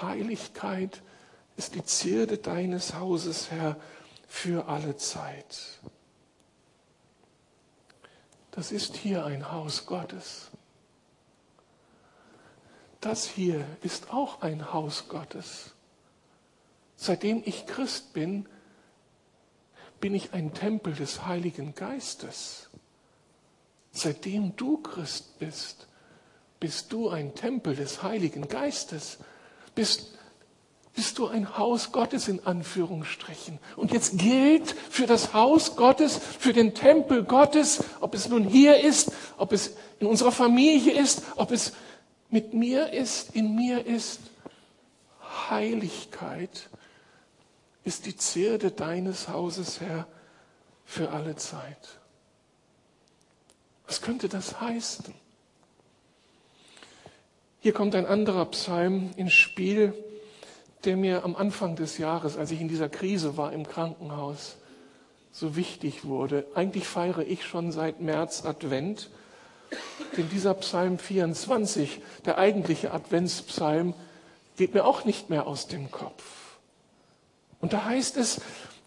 Heiligkeit 0.00 1.00
ist 1.56 1.76
die 1.76 1.84
Zierde 1.84 2.38
deines 2.38 2.94
Hauses, 2.94 3.52
Herr, 3.52 3.76
für 4.26 4.66
alle 4.66 4.96
Zeit. 4.96 5.78
Das 8.50 8.72
ist 8.72 8.96
hier 8.96 9.24
ein 9.24 9.52
Haus 9.52 9.86
Gottes 9.86 10.51
das 13.02 13.28
hier 13.28 13.66
ist 13.82 14.12
auch 14.12 14.42
ein 14.42 14.72
Haus 14.72 15.08
Gottes. 15.08 15.72
Seitdem 16.96 17.42
ich 17.44 17.66
Christ 17.66 18.12
bin, 18.12 18.48
bin 20.00 20.14
ich 20.14 20.32
ein 20.32 20.54
Tempel 20.54 20.94
des 20.94 21.26
Heiligen 21.26 21.74
Geistes. 21.74 22.70
Seitdem 23.90 24.54
du 24.56 24.78
Christ 24.78 25.38
bist, 25.38 25.88
bist 26.60 26.92
du 26.92 27.08
ein 27.08 27.34
Tempel 27.34 27.74
des 27.74 28.04
Heiligen 28.04 28.46
Geistes. 28.46 29.18
Bist, 29.74 30.16
bist 30.94 31.18
du 31.18 31.26
ein 31.26 31.58
Haus 31.58 31.90
Gottes 31.90 32.28
in 32.28 32.46
Anführungsstrichen. 32.46 33.58
Und 33.74 33.90
jetzt 33.90 34.16
gilt 34.16 34.70
für 34.70 35.06
das 35.06 35.34
Haus 35.34 35.74
Gottes, 35.74 36.20
für 36.38 36.52
den 36.52 36.72
Tempel 36.72 37.24
Gottes, 37.24 37.82
ob 38.00 38.14
es 38.14 38.28
nun 38.28 38.44
hier 38.44 38.78
ist, 38.78 39.10
ob 39.38 39.52
es 39.52 39.74
in 39.98 40.06
unserer 40.06 40.32
Familie 40.32 40.92
ist, 40.92 41.22
ob 41.34 41.50
es 41.50 41.72
mit 42.32 42.54
mir 42.54 42.92
ist, 42.92 43.36
in 43.36 43.54
mir 43.54 43.86
ist 43.86 44.20
Heiligkeit, 45.50 46.70
ist 47.84 48.06
die 48.06 48.16
Zierde 48.16 48.70
deines 48.70 49.28
Hauses, 49.28 49.80
Herr, 49.80 50.06
für 50.84 51.10
alle 51.10 51.36
Zeit. 51.36 52.00
Was 53.86 54.00
könnte 54.00 54.28
das 54.30 54.60
heißen? 54.60 55.14
Hier 57.60 57.74
kommt 57.74 57.94
ein 57.94 58.06
anderer 58.06 58.46
Psalm 58.46 59.10
ins 59.16 59.34
Spiel, 59.34 59.92
der 60.84 60.96
mir 60.96 61.24
am 61.24 61.36
Anfang 61.36 61.76
des 61.76 61.98
Jahres, 61.98 62.38
als 62.38 62.50
ich 62.50 62.60
in 62.60 62.68
dieser 62.68 62.88
Krise 62.88 63.36
war 63.36 63.52
im 63.52 63.68
Krankenhaus, 63.68 64.56
so 65.32 65.54
wichtig 65.54 66.06
wurde. 66.06 66.46
Eigentlich 66.54 66.86
feiere 66.86 67.20
ich 67.26 67.44
schon 67.44 67.72
seit 67.72 68.00
März 68.00 68.44
Advent 68.44 69.10
denn 70.16 70.28
dieser 70.28 70.54
Psalm 70.54 70.98
24, 70.98 72.00
der 72.24 72.38
eigentliche 72.38 72.92
Adventspsalm, 72.92 73.94
geht 74.56 74.74
mir 74.74 74.84
auch 74.84 75.04
nicht 75.04 75.30
mehr 75.30 75.46
aus 75.46 75.66
dem 75.66 75.90
Kopf. 75.90 76.22
Und 77.60 77.72
da 77.72 77.84
heißt 77.84 78.16
es, 78.16 78.40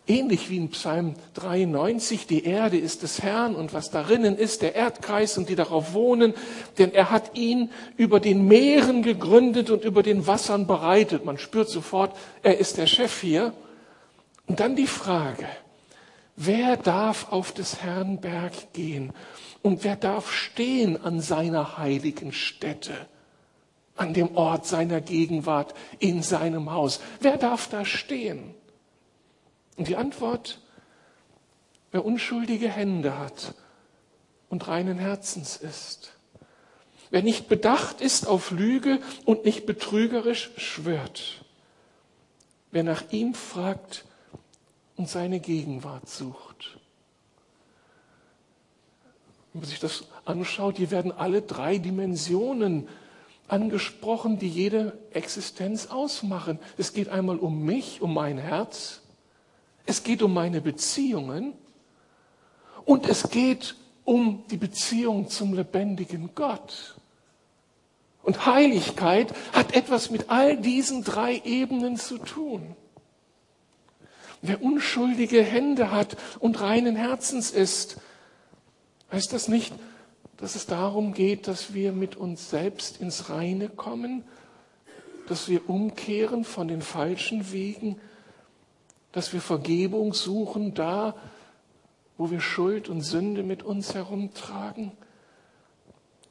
ähnlich 0.08 0.50
wie 0.50 0.58
in 0.58 0.70
Psalm 0.70 1.16
93, 1.34 2.28
die 2.28 2.46
Erde 2.46 2.78
ist 2.78 3.04
des 3.04 3.24
Herrn 3.24 3.56
und 3.56 3.74
was 3.74 3.90
darinnen 3.90 4.38
ist, 4.38 4.62
der 4.62 4.76
Erdkreis 4.76 5.38
und 5.38 5.50
die 5.50 5.56
darauf 5.56 5.94
wohnen, 5.94 6.34
denn 6.78 6.94
er 6.94 7.10
hat 7.10 7.36
ihn 7.36 7.72
über 7.98 8.20
den 8.20 8.48
Meeren 8.48 9.02
gegründet 9.02 9.70
und 9.70 9.84
über 9.84 10.04
den 10.04 10.28
Wassern 10.28 10.68
bereitet. 10.68 11.26
Man 11.26 11.38
spürt 11.38 11.70
sofort, 11.70 12.16
er 12.44 12.58
ist 12.60 12.78
der 12.78 12.88
Chef 12.88 13.22
hier. 13.22 13.54
Und 14.48 14.60
dann 14.60 14.76
die 14.76 14.88
Frage, 14.88 15.48
wer 16.36 16.78
darf 16.78 17.32
auf 17.32 17.52
des 17.52 17.82
Herrn 17.82 18.22
Berg 18.22 18.74
gehen 18.74 19.12
und 19.66 19.84
wer 19.84 19.96
darf 19.96 20.32
stehen 20.32 21.04
an 21.04 21.22
seiner 21.22 21.80
heiligen 21.80 22.32
Stätte, 22.32 22.94
an 23.96 24.14
dem 24.14 24.38
Ort 24.38 24.68
seiner 24.68 25.02
Gegenwart, 25.02 25.74
in 25.98 26.22
seinem 26.22 26.70
Haus? 26.70 27.00
Wer 27.20 27.38
darf 27.38 27.68
da 27.68 27.84
stehen? 27.84 28.54
Und 29.76 29.88
die 29.88 29.96
Antwort, 29.96 30.62
wer 31.90 32.06
unschuldige 32.06 32.70
Hände 32.70 33.18
hat 33.18 33.56
und 34.50 34.68
reinen 34.68 35.00
Herzens 35.00 35.58
ist. 35.58 36.14
Wer 37.10 37.24
nicht 37.24 37.50
bedacht 37.50 38.02
ist 38.02 38.28
auf 38.28 38.52
Lüge 38.52 39.00
und 39.26 39.46
nicht 39.46 39.66
betrügerisch 39.66 40.52
schwört. 40.58 41.44
Wer 42.70 42.84
nach 42.84 43.06
ihm 43.10 43.34
fragt 43.34 44.06
und 44.96 45.10
seine 45.10 45.40
Gegenwart 45.40 46.08
sucht. 46.08 46.78
Wenn 49.56 49.62
man 49.62 49.70
sich 49.70 49.80
das 49.80 50.04
anschaut, 50.26 50.76
hier 50.76 50.92
werden 50.92 51.14
alle 51.14 51.42
drei 51.42 51.78
Dimensionen 51.78 52.90
angesprochen, 53.48 54.38
die 54.38 54.50
jede 54.50 55.00
Existenz 55.12 55.88
ausmachen. 55.88 56.60
Es 56.78 56.92
geht 56.92 57.08
einmal 57.08 57.38
um 57.38 57.64
mich, 57.64 58.02
um 58.02 58.14
mein 58.14 58.38
Herz, 58.38 59.00
es 59.86 60.04
geht 60.04 60.22
um 60.22 60.34
meine 60.34 60.60
Beziehungen 60.60 61.54
und 62.84 63.08
es 63.08 63.30
geht 63.30 63.78
um 64.04 64.44
die 64.52 64.58
Beziehung 64.58 65.30
zum 65.30 65.54
lebendigen 65.54 66.32
Gott. 66.36 66.98
Und 68.24 68.46
Heiligkeit 68.46 69.34
hat 69.54 69.74
etwas 69.74 70.10
mit 70.10 70.30
all 70.30 70.58
diesen 70.58 71.06
drei 71.06 71.42
Ebenen 71.46 71.96
zu 71.96 72.18
tun. 72.18 72.76
Wer 74.42 74.62
unschuldige 74.62 75.42
Hände 75.42 75.92
hat 75.92 76.18
und 76.40 76.60
reinen 76.60 76.98
Herzens 76.98 77.52
ist, 77.52 78.02
heißt 79.16 79.32
das 79.32 79.48
nicht, 79.48 79.74
dass 80.38 80.56
es 80.56 80.66
darum 80.66 81.14
geht, 81.14 81.48
dass 81.48 81.74
wir 81.74 81.94
mit 81.94 82.18
uns 82.18 82.50
selbst 82.50 83.00
ins 83.00 83.30
Reine 83.30 83.70
kommen, 83.70 84.26
dass 85.30 85.48
wir 85.48 85.70
umkehren 85.70 86.44
von 86.44 86.68
den 86.68 86.82
falschen 86.82 87.54
Wegen, 87.54 87.98
dass 89.14 89.32
wir 89.32 89.40
Vergebung 89.40 90.14
suchen 90.14 90.74
da, 90.74 91.16
wo 92.18 92.30
wir 92.30 92.42
Schuld 92.42 92.90
und 92.90 93.02
Sünde 93.02 93.44
mit 93.44 93.64
uns 93.64 93.94
herumtragen, 93.94 94.92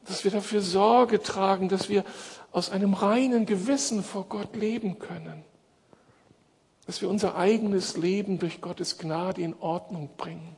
dass 0.04 0.24
wir 0.24 0.30
dafür 0.30 0.60
Sorge 0.60 1.22
tragen, 1.22 1.70
dass 1.70 1.88
wir 1.88 2.04
aus 2.52 2.70
einem 2.70 2.92
reinen 2.92 3.46
Gewissen 3.46 4.04
vor 4.04 4.26
Gott 4.28 4.54
leben 4.56 4.98
können, 4.98 5.42
dass 6.84 7.00
wir 7.00 7.08
unser 7.08 7.36
eigenes 7.36 7.96
Leben 7.96 8.38
durch 8.38 8.60
Gottes 8.60 8.98
Gnade 8.98 9.40
in 9.40 9.54
Ordnung 9.54 10.10
bringen. 10.18 10.56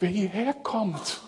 Wer 0.00 0.10
hierher 0.10 0.54
kommt, 0.54 1.20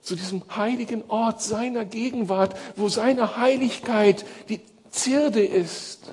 zu 0.00 0.16
diesem 0.16 0.42
heiligen 0.54 1.08
Ort 1.10 1.42
seiner 1.42 1.84
Gegenwart, 1.84 2.56
wo 2.76 2.88
seine 2.88 3.36
Heiligkeit 3.36 4.24
die 4.48 4.60
Zierde 4.90 5.44
ist, 5.44 6.12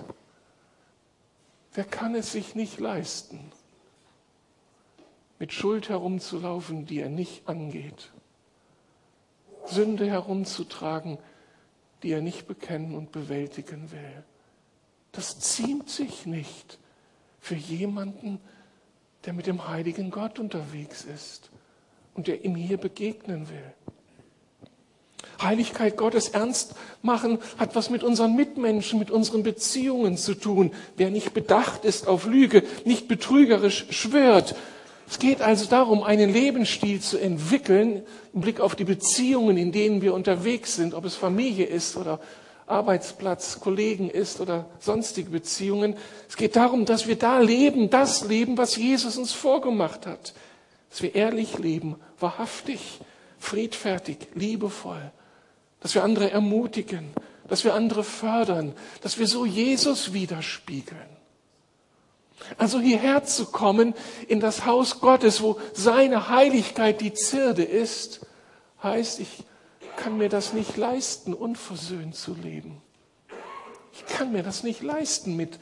wer 1.74 1.84
kann 1.84 2.16
es 2.16 2.32
sich 2.32 2.56
nicht 2.56 2.80
leisten, 2.80 3.52
mit 5.40 5.54
Schuld 5.54 5.90
herumzulaufen, 5.90 6.86
die 6.86 7.00
er 7.00 7.10
nicht 7.10 7.48
angeht, 7.48 8.12
Sünde 9.66 10.08
herumzutragen, 10.08 11.18
die 12.04 12.12
er 12.12 12.22
nicht 12.22 12.48
bekennen 12.48 12.96
und 12.96 13.12
bewältigen 13.12 13.92
will. 13.92 14.24
Das 15.12 15.40
ziemt 15.40 15.90
sich 15.90 16.26
nicht 16.26 16.80
für 17.40 17.56
jemanden, 17.56 18.40
der 19.26 19.34
mit 19.34 19.48
dem 19.48 19.68
heiligen 19.68 20.12
Gott 20.12 20.40
unterwegs 20.40 21.04
ist 21.04 21.52
und 22.14 22.28
der 22.28 22.44
ihm 22.44 22.56
hier 22.56 22.78
begegnen 22.78 23.50
will. 23.50 23.74
Heiligkeit 25.42 25.98
Gottes 25.98 26.30
ernst 26.30 26.76
machen 27.02 27.40
hat 27.58 27.76
was 27.76 27.90
mit 27.90 28.04
unseren 28.04 28.36
Mitmenschen, 28.36 29.00
mit 29.00 29.12
unseren 29.12 29.44
Beziehungen 29.44 30.18
zu 30.18 30.36
tun. 30.36 30.72
Wer 30.98 31.10
nicht 31.10 31.34
bedacht 31.34 31.86
ist 31.86 32.08
auf 32.08 32.26
Lüge, 32.26 32.64
nicht 32.86 33.08
betrügerisch 33.08 33.88
schwört. 33.90 34.56
Es 35.10 35.20
geht 35.20 35.42
also 35.42 35.66
darum, 35.66 36.04
einen 36.04 36.32
Lebensstil 36.32 37.02
zu 37.02 37.18
entwickeln 37.18 38.04
im 38.34 38.42
Blick 38.42 38.62
auf 38.62 38.76
die 38.76 38.86
Beziehungen, 38.86 39.58
in 39.58 39.72
denen 39.72 40.02
wir 40.02 40.14
unterwegs 40.14 40.76
sind, 40.76 40.94
ob 40.94 41.06
es 41.06 41.16
Familie 41.16 41.66
ist 41.66 41.98
oder 41.98 42.20
Arbeitsplatz, 42.66 43.60
Kollegen 43.60 44.10
ist 44.10 44.40
oder 44.40 44.68
sonstige 44.80 45.30
Beziehungen. 45.30 45.98
Es 46.30 46.38
geht 46.38 46.56
darum, 46.56 46.86
dass 46.86 47.08
wir 47.08 47.18
da 47.18 47.40
leben, 47.40 47.90
das 47.90 48.26
leben, 48.26 48.58
was 48.58 48.78
Jesus 48.78 49.18
uns 49.18 49.34
vorgemacht 49.34 50.06
hat 50.06 50.34
dass 50.92 51.02
wir 51.02 51.16
ehrlich 51.16 51.58
leben, 51.58 51.96
wahrhaftig, 52.20 53.00
friedfertig, 53.40 54.18
liebevoll, 54.36 55.12
dass 55.80 55.96
wir 55.96 56.04
andere 56.04 56.30
ermutigen, 56.30 57.14
dass 57.48 57.64
wir 57.64 57.74
andere 57.74 58.04
fördern, 58.04 58.74
dass 59.02 59.18
wir 59.18 59.26
so 59.26 59.46
Jesus 59.46 60.12
widerspiegeln. 60.12 61.00
Also 62.58 62.80
hierher 62.80 63.24
zu 63.24 63.46
kommen 63.46 63.94
in 64.28 64.42
das 64.42 64.66
Haus 64.66 65.00
Gottes, 65.00 65.42
wo 65.42 65.60
seine 65.74 66.28
Heiligkeit 66.28 67.00
die 67.00 67.14
Zirde 67.14 67.64
ist, 67.64 68.26
heißt, 68.84 69.22
ich 69.22 69.44
kann 69.96 70.18
mir 70.18 70.28
das 70.28 70.52
nicht 70.52 70.76
leisten, 70.76 71.34
unversöhnt 71.34 72.16
zu 72.16 72.34
leben. 72.34 72.82
Ich 73.94 74.06
kann 74.08 74.34
mir 74.34 74.44
das 74.44 74.64
nicht 74.64 74.82
leisten, 74.82 75.38
mit, 75.38 75.58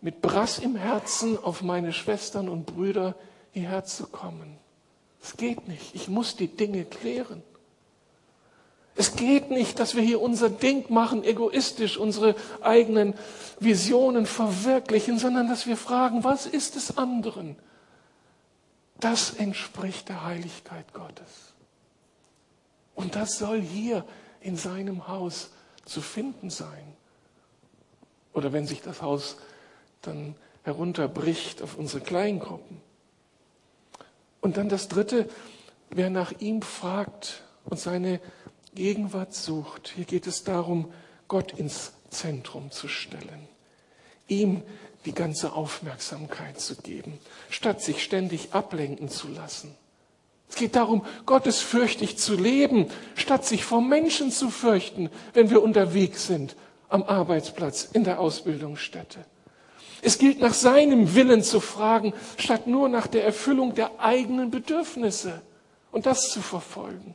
mit 0.00 0.20
Brass 0.22 0.58
im 0.58 0.76
Herzen 0.76 1.42
auf 1.42 1.62
meine 1.62 1.92
Schwestern 1.92 2.48
und 2.48 2.66
Brüder 2.66 3.16
hierher 3.52 3.84
zu 3.84 4.06
kommen. 4.06 4.58
Es 5.22 5.36
geht 5.36 5.68
nicht. 5.68 5.94
Ich 5.94 6.08
muss 6.08 6.36
die 6.36 6.48
Dinge 6.48 6.84
klären. 6.84 7.42
Es 8.94 9.16
geht 9.16 9.50
nicht, 9.50 9.78
dass 9.78 9.94
wir 9.94 10.02
hier 10.02 10.20
unser 10.20 10.50
Ding 10.50 10.92
machen, 10.92 11.24
egoistisch 11.24 11.96
unsere 11.96 12.34
eigenen 12.60 13.14
Visionen 13.58 14.26
verwirklichen, 14.26 15.18
sondern 15.18 15.48
dass 15.48 15.66
wir 15.66 15.76
fragen, 15.76 16.24
was 16.24 16.44
ist 16.46 16.74
des 16.74 16.98
anderen? 16.98 17.56
Das 19.00 19.32
entspricht 19.32 20.08
der 20.08 20.24
Heiligkeit 20.24 20.92
Gottes. 20.92 21.54
Und 22.94 23.16
das 23.16 23.38
soll 23.38 23.60
hier 23.60 24.04
in 24.40 24.56
seinem 24.56 25.08
Haus 25.08 25.50
zu 25.84 26.02
finden 26.02 26.50
sein. 26.50 26.96
Oder 28.34 28.52
wenn 28.52 28.66
sich 28.66 28.82
das 28.82 29.00
Haus 29.00 29.38
dann 30.02 30.34
herunterbricht 30.64 31.62
auf 31.62 31.76
unsere 31.78 32.02
Kleingruppen. 32.02 32.80
Und 34.42 34.58
dann 34.58 34.68
das 34.68 34.88
Dritte, 34.88 35.30
wer 35.88 36.10
nach 36.10 36.32
ihm 36.40 36.60
fragt 36.60 37.42
und 37.64 37.80
seine 37.80 38.20
Gegenwart 38.74 39.34
sucht. 39.34 39.92
Hier 39.94 40.04
geht 40.04 40.26
es 40.26 40.44
darum, 40.44 40.92
Gott 41.28 41.52
ins 41.52 41.92
Zentrum 42.10 42.70
zu 42.70 42.88
stellen, 42.88 43.48
ihm 44.28 44.62
die 45.04 45.14
ganze 45.14 45.52
Aufmerksamkeit 45.52 46.60
zu 46.60 46.76
geben, 46.76 47.18
statt 47.50 47.80
sich 47.80 48.02
ständig 48.02 48.52
ablenken 48.52 49.08
zu 49.08 49.28
lassen. 49.28 49.74
Es 50.48 50.56
geht 50.56 50.76
darum, 50.76 51.04
gottesfürchtig 51.24 52.18
zu 52.18 52.36
leben, 52.36 52.88
statt 53.14 53.46
sich 53.46 53.64
vor 53.64 53.80
Menschen 53.80 54.30
zu 54.30 54.50
fürchten, 54.50 55.08
wenn 55.32 55.50
wir 55.50 55.62
unterwegs 55.62 56.26
sind, 56.26 56.56
am 56.88 57.02
Arbeitsplatz, 57.04 57.88
in 57.92 58.04
der 58.04 58.20
Ausbildungsstätte. 58.20 59.24
Es 60.04 60.18
gilt 60.18 60.40
nach 60.40 60.52
seinem 60.52 61.14
Willen 61.14 61.44
zu 61.44 61.60
fragen, 61.60 62.12
statt 62.36 62.66
nur 62.66 62.88
nach 62.88 63.06
der 63.06 63.24
Erfüllung 63.24 63.74
der 63.76 64.00
eigenen 64.00 64.50
Bedürfnisse 64.50 65.40
und 65.92 66.06
das 66.06 66.30
zu 66.30 66.42
verfolgen. 66.42 67.14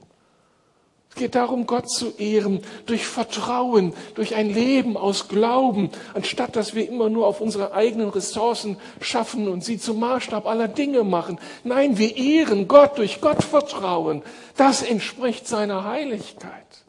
Es 1.10 1.16
geht 1.16 1.36
darum, 1.36 1.68
Gott 1.68 1.90
zu 1.90 2.16
ehren 2.18 2.62
durch 2.86 3.06
Vertrauen, 3.06 3.94
durch 4.16 4.36
ein 4.36 4.50
Leben 4.50 4.96
aus 4.96 5.28
Glauben, 5.28 5.90
anstatt 6.14 6.56
dass 6.56 6.76
wir 6.76 6.88
immer 6.88 7.10
nur 7.10 7.28
auf 7.28 7.42
unsere 7.42 7.74
eigenen 7.74 8.08
Ressourcen 8.08 8.78
schaffen 9.02 9.50
und 9.50 9.66
sie 9.66 9.80
zum 9.80 10.00
Maßstab 10.00 10.46
aller 10.46 10.70
Dinge 10.70 11.04
machen. 11.04 11.40
Nein, 11.66 11.98
wir 11.98 12.16
ehren 12.16 12.70
Gott 12.70 12.98
durch 13.00 13.20
Gottvertrauen. 13.20 14.22
Das 14.56 14.82
entspricht 14.82 15.46
seiner 15.46 15.84
Heiligkeit. 15.84 16.86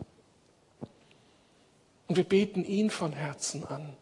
Und 2.07 2.17
wir 2.17 2.25
beten 2.25 2.65
ihn 2.65 2.91
von 2.91 3.13
Herzen 3.13 3.65
an 3.67 3.98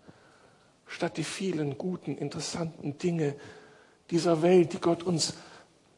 statt 0.96 1.18
die 1.18 1.24
vielen 1.24 1.76
guten, 1.76 2.16
interessanten 2.16 2.96
Dinge 2.96 3.35
dieser 4.11 4.40
Welt, 4.40 4.72
die 4.72 4.78
Gott 4.78 5.02
uns 5.02 5.35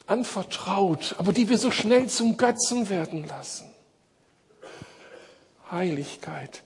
anvertraut, 0.09 1.15
aber 1.19 1.33
die 1.33 1.49
wir 1.49 1.57
so 1.57 1.71
schnell 1.71 2.09
zum 2.09 2.37
Götzen 2.37 2.89
werden 2.89 3.25
lassen. 3.25 3.71
Heiligkeit 5.71 6.65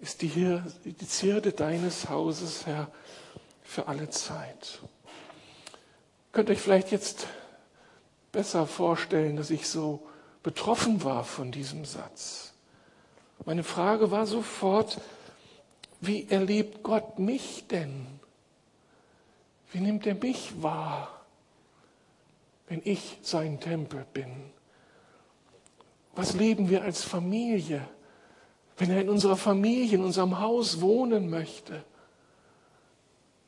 ist 0.00 0.22
die, 0.22 0.26
hier, 0.26 0.64
die 0.84 1.06
Zierde 1.06 1.52
deines 1.52 2.08
Hauses, 2.08 2.66
Herr, 2.66 2.90
für 3.62 3.86
alle 3.86 4.10
Zeit. 4.10 4.80
Könnt 6.32 6.50
euch 6.50 6.58
vielleicht 6.58 6.90
jetzt 6.90 7.28
besser 8.32 8.66
vorstellen, 8.66 9.36
dass 9.36 9.50
ich 9.50 9.68
so 9.68 10.04
betroffen 10.42 11.04
war 11.04 11.22
von 11.22 11.52
diesem 11.52 11.84
Satz. 11.84 12.52
Meine 13.44 13.62
Frage 13.62 14.10
war 14.10 14.26
sofort, 14.26 14.98
wie 16.06 16.28
erlebt 16.28 16.82
Gott 16.82 17.18
mich 17.18 17.66
denn? 17.68 18.06
Wie 19.72 19.80
nimmt 19.80 20.06
er 20.06 20.14
mich 20.14 20.62
wahr, 20.62 21.24
wenn 22.68 22.80
ich 22.84 23.18
sein 23.22 23.60
Tempel 23.60 24.04
bin? 24.12 24.30
Was 26.14 26.34
leben 26.34 26.70
wir 26.70 26.82
als 26.82 27.02
Familie, 27.02 27.86
wenn 28.76 28.90
er 28.90 29.00
in 29.00 29.08
unserer 29.08 29.36
Familie, 29.36 29.98
in 29.98 30.04
unserem 30.04 30.38
Haus 30.40 30.80
wohnen 30.80 31.28
möchte? 31.28 31.84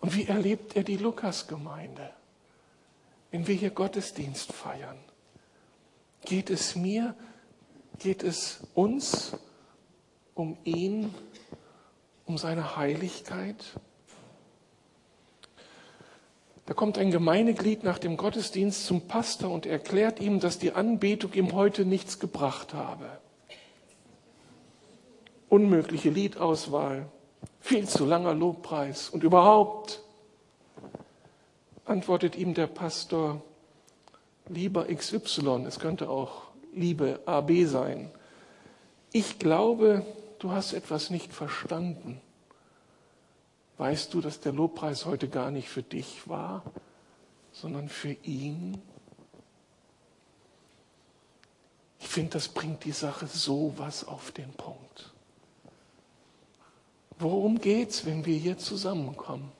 Und 0.01 0.15
wie 0.15 0.27
erlebt 0.27 0.77
er 0.77 0.83
die 0.83 0.97
Lukasgemeinde, 0.97 2.13
wenn 3.31 3.47
wir 3.47 3.55
hier 3.55 3.71
Gottesdienst 3.71 4.53
feiern? 4.53 4.99
Geht 6.25 6.51
es 6.51 6.75
mir, 6.75 7.15
geht 7.99 8.23
es 8.23 8.61
uns 8.75 9.37
um 10.35 10.57
ihn 10.65 11.15
um 12.27 12.37
seine 12.39 12.77
Heiligkeit? 12.77 13.64
Da 16.66 16.74
kommt 16.74 16.99
ein 16.99 17.12
Gemeindeglied 17.12 17.85
nach 17.85 17.99
dem 17.99 18.16
Gottesdienst 18.16 18.87
zum 18.87 19.03
Pastor 19.03 19.51
und 19.53 19.66
erklärt 19.66 20.20
ihm, 20.20 20.41
dass 20.41 20.59
die 20.59 20.72
Anbetung 20.72 21.33
ihm 21.33 21.53
heute 21.53 21.85
nichts 21.85 22.18
gebracht 22.18 22.74
habe. 22.74 23.07
Unmögliche 25.49 26.11
Liedauswahl, 26.11 27.07
viel 27.61 27.89
zu 27.89 28.05
langer 28.05 28.35
Lobpreis 28.35 29.09
und 29.09 29.22
überhaupt 29.22 30.03
antwortet 31.85 32.35
ihm 32.35 32.53
der 32.53 32.66
Pastor, 32.66 33.41
lieber 34.49 34.87
XY, 34.87 35.64
es 35.68 35.79
könnte 35.79 36.11
auch 36.11 36.43
Liebe 36.74 37.20
AB 37.27 37.64
sein. 37.64 38.11
Ich 39.12 39.39
glaube, 39.39 40.05
du 40.39 40.53
hast 40.53 40.72
etwas 40.72 41.11
nicht 41.11 41.32
verstanden. 41.32 42.20
Weißt 43.78 44.14
du, 44.14 44.20
dass 44.20 44.41
der 44.41 44.53
Lobpreis 44.53 45.05
heute 45.05 45.28
gar 45.28 45.51
nicht 45.51 45.68
für 45.68 45.82
dich 45.82 46.28
war, 46.28 46.62
sondern 47.53 47.89
für 47.89 48.12
ihn? 48.12 48.80
Ich 52.01 52.09
finde, 52.09 52.30
das 52.30 52.49
bringt 52.49 52.84
die 52.84 52.93
Sache 52.93 53.26
so 53.26 53.74
was 53.76 54.05
auf 54.05 54.30
den 54.32 54.53
Punkt. 54.55 55.12
Worum 57.18 57.61
geht 57.61 57.91
es, 57.91 58.07
wenn 58.07 58.24
wir 58.24 58.37
hier 58.37 58.59
zusammenkommen? 58.59 59.51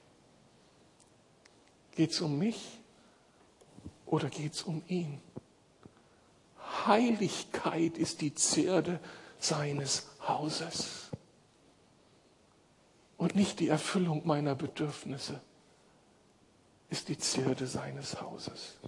Geht 1.93 2.11
es 2.11 2.21
um 2.21 2.39
mich 2.39 2.79
oder 4.05 4.29
geht 4.29 4.55
es 4.55 4.63
um 4.63 4.83
ihn? 4.89 5.21
Heiligkeit 6.87 7.97
ist 7.97 8.21
die 8.21 8.35
Zierde 8.35 9.01
seines 9.39 10.07
Hauses 10.29 11.11
und 13.17 13.35
nicht 13.35 13.61
die 13.61 13.69
Erfüllung 13.69 14.27
meiner 14.27 14.55
Bedürfnisse 14.55 15.41
ist 16.89 17.09
die 17.09 17.19
Zierde 17.19 17.67
seines 17.67 18.21
Hauses. 18.21 18.79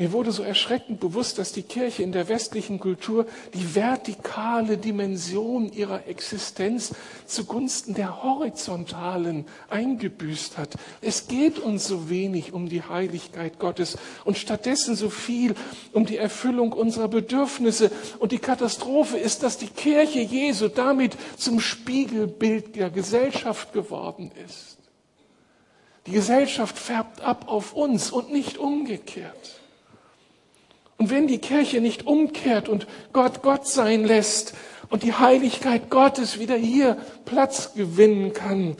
Mir 0.00 0.12
wurde 0.12 0.32
so 0.32 0.42
erschreckend 0.42 0.98
bewusst, 0.98 1.36
dass 1.36 1.52
die 1.52 1.62
Kirche 1.62 2.02
in 2.02 2.10
der 2.10 2.26
westlichen 2.30 2.80
Kultur 2.80 3.26
die 3.52 3.74
vertikale 3.74 4.78
Dimension 4.78 5.70
ihrer 5.70 6.06
Existenz 6.06 6.94
zugunsten 7.26 7.92
der 7.92 8.22
horizontalen 8.22 9.44
eingebüßt 9.68 10.56
hat. 10.56 10.76
Es 11.02 11.28
geht 11.28 11.58
uns 11.58 11.86
so 11.86 12.08
wenig 12.08 12.54
um 12.54 12.70
die 12.70 12.82
Heiligkeit 12.82 13.58
Gottes 13.58 13.98
und 14.24 14.38
stattdessen 14.38 14.96
so 14.96 15.10
viel 15.10 15.54
um 15.92 16.06
die 16.06 16.16
Erfüllung 16.16 16.72
unserer 16.72 17.08
Bedürfnisse. 17.08 17.90
Und 18.20 18.32
die 18.32 18.38
Katastrophe 18.38 19.18
ist, 19.18 19.42
dass 19.42 19.58
die 19.58 19.68
Kirche 19.68 20.20
Jesu 20.20 20.68
damit 20.68 21.14
zum 21.36 21.60
Spiegelbild 21.60 22.74
der 22.74 22.88
Gesellschaft 22.88 23.74
geworden 23.74 24.30
ist. 24.46 24.78
Die 26.06 26.12
Gesellschaft 26.12 26.78
färbt 26.78 27.20
ab 27.20 27.48
auf 27.48 27.74
uns 27.74 28.10
und 28.10 28.32
nicht 28.32 28.56
umgekehrt. 28.56 29.59
Und 31.00 31.08
wenn 31.08 31.26
die 31.26 31.38
Kirche 31.38 31.80
nicht 31.80 32.06
umkehrt 32.06 32.68
und 32.68 32.86
Gott 33.14 33.40
Gott 33.40 33.66
sein 33.66 34.04
lässt 34.04 34.52
und 34.90 35.02
die 35.02 35.14
Heiligkeit 35.14 35.88
Gottes 35.88 36.38
wieder 36.38 36.56
hier 36.56 36.98
Platz 37.24 37.72
gewinnen 37.72 38.34
kann, 38.34 38.76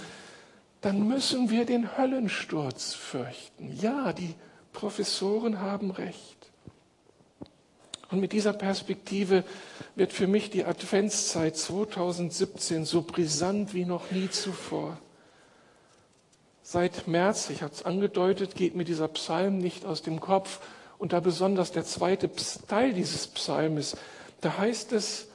dann 0.83 1.09
müssen 1.09 1.49
wir 1.49 1.65
den 1.65 1.97
Höllensturz 1.97 2.93
fürchten. 2.93 3.75
Ja, 3.81 4.13
die 4.13 4.35
Professoren 4.75 5.63
haben 5.63 5.93
recht. 5.93 6.37
Und 8.11 8.21
mit 8.21 8.33
dieser 8.33 8.53
Perspektive 8.53 9.43
wird 9.95 10.13
für 10.13 10.27
mich 10.27 10.51
die 10.51 10.67
Adventszeit 10.67 11.57
2017 11.57 12.85
so 12.85 13.01
brisant 13.01 13.73
wie 13.73 13.87
noch 13.87 14.11
nie 14.11 14.29
zuvor. 14.29 14.99
Seit 16.63 17.09
März, 17.09 17.49
ich 17.49 17.63
habe 17.63 17.73
es 17.73 17.83
angedeutet, 17.87 18.57
geht 18.57 18.75
mir 18.75 18.85
dieser 18.85 19.09
Psalm 19.09 19.57
nicht 19.57 19.87
aus 19.87 20.03
dem 20.03 20.21
Kopf 20.21 20.61
und 21.01 21.15
da 21.15 21.21
besonders 21.21 21.73
der 21.73 21.85
zweite 21.85 22.31
Teil 22.69 22.93
dieses 22.93 23.27
Psalmes, 23.27 23.97
da 24.43 24.59
heißt 24.59 24.93
es, 24.93 25.29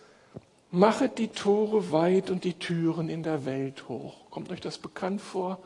machet 0.70 1.18
die 1.18 1.30
Tore 1.30 1.91
weit 1.91 2.30
und 2.30 2.43
die 2.43 2.53
Türen 2.53 3.09
in 3.09 3.24
der 3.24 3.45
Welt 3.45 3.89
hoch. 3.89 4.30
Kommt 4.30 4.51
euch 4.51 4.61
das 4.61 4.78
bekannt 4.78 5.22
vor? 5.22 5.57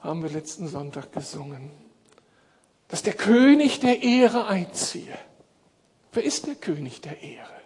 Haben 0.00 0.22
wir 0.22 0.30
letzten 0.30 0.66
Sonntag 0.66 1.12
gesungen. 1.12 1.70
Dass 2.88 3.02
der 3.02 3.12
König 3.12 3.80
der 3.80 4.02
Ehre 4.02 4.46
einziehe. 4.46 5.18
Wer 6.12 6.24
ist 6.24 6.46
der 6.46 6.54
König 6.54 7.02
der 7.02 7.22
Ehre? 7.22 7.61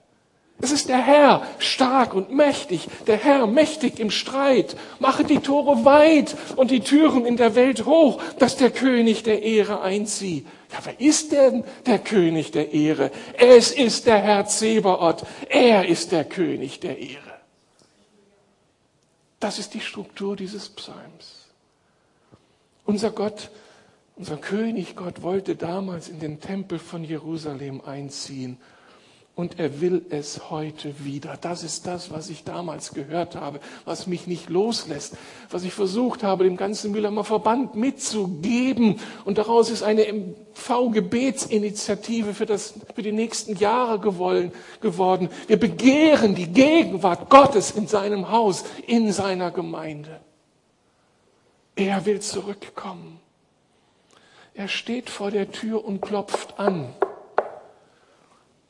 Es 0.59 0.73
ist 0.73 0.89
der 0.89 1.03
Herr, 1.03 1.47
stark 1.59 2.15
und 2.15 2.31
mächtig, 2.31 2.89
der 3.07 3.19
Herr 3.19 3.47
mächtig 3.47 4.01
im 4.01 4.11
Streit. 4.11 4.75
Mache 5.01 5.23
die 5.23 5.41
Tore 5.41 5.85
weit 5.85 6.35
und 6.57 6.71
die 6.71 6.81
Türen 6.81 7.27
in 7.27 7.37
der 7.37 7.55
Welt 7.55 7.85
hoch, 7.85 8.23
dass 8.39 8.57
der 8.57 8.71
König 8.71 9.23
der 9.23 9.43
Ehre 9.43 9.83
einziehe. 9.83 10.45
Ja, 10.73 10.79
wer 10.85 10.99
ist 10.99 11.33
denn 11.33 11.63
der 11.85 11.99
König 11.99 12.53
der 12.53 12.73
Ehre? 12.73 13.11
Es 13.35 13.71
ist 13.71 14.07
der 14.07 14.19
Herr 14.19 14.47
Zebaoth. 14.47 15.27
Er 15.51 15.87
ist 15.87 16.13
der 16.13 16.25
König 16.25 16.81
der 16.81 16.99
Ehre. 16.99 17.35
Das 19.39 19.59
ist 19.59 19.75
die 19.75 19.81
Struktur 19.81 20.37
dieses 20.37 20.71
Psalms. 20.71 21.51
Unser 22.87 23.11
Gott, 23.11 23.51
unser 24.17 24.39
König 24.39 24.97
Gott 24.97 25.21
wollte 25.21 25.55
damals 25.55 26.09
in 26.09 26.19
den 26.19 26.41
Tempel 26.41 26.79
von 26.79 27.05
Jerusalem 27.05 27.83
einziehen 27.85 28.59
und 29.37 29.61
er 29.61 29.81
will 29.83 30.05
es 30.09 30.51
heute 30.51 31.05
wieder. 31.05 31.37
Das 31.39 31.63
ist 31.63 31.87
das, 31.87 32.11
was 32.11 32.31
ich 32.31 32.43
damals 32.43 32.95
gehört 32.95 33.37
habe, 33.37 33.61
was 33.85 34.07
mich 34.07 34.27
nicht 34.27 34.49
loslässt, 34.49 35.19
was 35.51 35.63
ich 35.63 35.75
versucht 35.75 36.23
habe, 36.23 36.45
dem 36.45 36.57
ganzen 36.57 36.91
Mühlheimer 36.91 37.23
Verband 37.23 37.75
mitzugeben. 37.75 38.99
Und 39.27 39.37
daraus 39.37 39.69
ist 39.69 39.83
eine 39.83 40.11
MV-Gebetsinitiative 40.11 42.33
für, 42.33 42.47
für 42.47 43.03
die 43.03 43.13
nächsten 43.13 43.57
Jahre 43.57 43.99
gewollen, 43.99 44.53
geworden. 44.81 45.29
Wir 45.49 45.59
begehren 45.59 46.35
die 46.35 46.49
Gegenwart 46.49 47.29
Gottes 47.29 47.73
in 47.73 47.87
seinem 47.87 48.31
Haus, 48.31 48.65
in 48.87 49.13
seiner 49.13 49.51
Gemeinde. 49.51 50.19
Er 51.75 52.07
will 52.07 52.21
zurückkommen. 52.21 53.21
Er 54.55 54.69
steht 54.69 55.11
vor 55.11 55.31
der 55.31 55.53
Tür 55.53 55.85
und 55.85 56.01
klopft 56.01 56.59
an. 56.59 56.95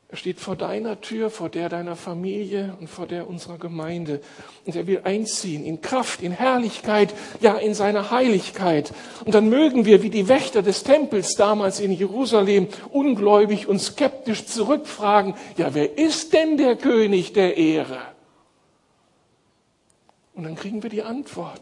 Er 0.09 0.15
steht 0.15 0.39
vor 0.39 0.55
deiner 0.55 1.01
Tür, 1.01 1.29
vor 1.29 1.49
der 1.49 1.67
deiner 1.67 1.97
Familie 1.97 2.77
und 2.79 2.87
vor 2.87 3.07
der 3.07 3.27
unserer 3.27 3.57
Gemeinde. 3.57 4.21
Und 4.65 4.73
er 4.73 4.87
will 4.87 5.01
einziehen 5.03 5.65
in 5.65 5.81
Kraft, 5.81 6.21
in 6.21 6.31
Herrlichkeit, 6.31 7.13
ja 7.41 7.57
in 7.57 7.73
seiner 7.73 8.09
Heiligkeit. 8.09 8.93
Und 9.25 9.35
dann 9.35 9.49
mögen 9.49 9.83
wir, 9.83 10.03
wie 10.03 10.09
die 10.09 10.29
Wächter 10.29 10.61
des 10.61 10.83
Tempels 10.83 11.35
damals 11.35 11.81
in 11.81 11.91
Jerusalem, 11.91 12.69
ungläubig 12.89 13.67
und 13.67 13.79
skeptisch 13.79 14.45
zurückfragen, 14.45 15.33
ja, 15.57 15.73
wer 15.73 15.97
ist 15.97 16.31
denn 16.31 16.55
der 16.55 16.77
König 16.77 17.33
der 17.33 17.57
Ehre? 17.57 17.99
Und 20.35 20.43
dann 20.43 20.55
kriegen 20.55 20.83
wir 20.83 20.89
die 20.89 21.03
Antwort. 21.03 21.61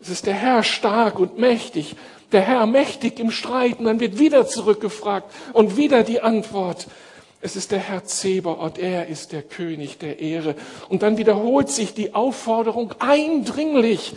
Es 0.00 0.08
ist 0.08 0.26
der 0.26 0.34
Herr 0.34 0.64
stark 0.64 1.20
und 1.20 1.38
mächtig, 1.38 1.94
der 2.32 2.40
Herr 2.40 2.66
mächtig 2.66 3.20
im 3.20 3.30
Streit. 3.30 3.78
Und 3.78 3.84
dann 3.84 4.00
wird 4.00 4.18
wieder 4.18 4.48
zurückgefragt 4.48 5.30
und 5.52 5.76
wieder 5.76 6.02
die 6.02 6.22
Antwort. 6.22 6.88
Es 7.42 7.56
ist 7.56 7.70
der 7.70 7.78
Herr 7.78 8.04
Zebaoth, 8.04 8.78
er 8.78 9.06
ist 9.06 9.32
der 9.32 9.42
König 9.42 9.98
der 9.98 10.18
Ehre. 10.18 10.54
Und 10.88 11.02
dann 11.02 11.16
wiederholt 11.16 11.70
sich 11.70 11.94
die 11.94 12.14
Aufforderung 12.14 12.92
eindringlich, 12.98 14.14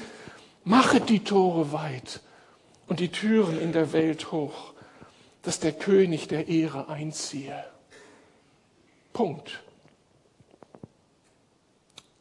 machet 0.65 1.09
die 1.09 1.23
Tore 1.23 1.71
weit 1.71 2.19
und 2.87 2.99
die 2.99 3.09
Türen 3.09 3.59
in 3.59 3.71
der 3.71 3.93
Welt 3.93 4.31
hoch, 4.31 4.73
dass 5.41 5.59
der 5.59 5.71
König 5.71 6.27
der 6.27 6.49
Ehre 6.49 6.89
einziehe. 6.89 7.63
Punkt. 9.13 9.63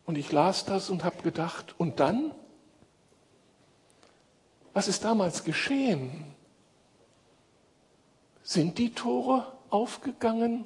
Und 0.04 0.18
ich 0.18 0.30
las 0.30 0.64
das 0.64 0.88
und 0.88 1.04
habe 1.04 1.22
gedacht, 1.22 1.74
und 1.78 1.98
dann? 1.98 2.32
Was 4.72 4.86
ist 4.86 5.04
damals 5.04 5.42
geschehen? 5.42 6.24
Sind 8.42 8.78
die 8.78 8.92
Tore 8.92 9.52
aufgegangen 9.70 10.64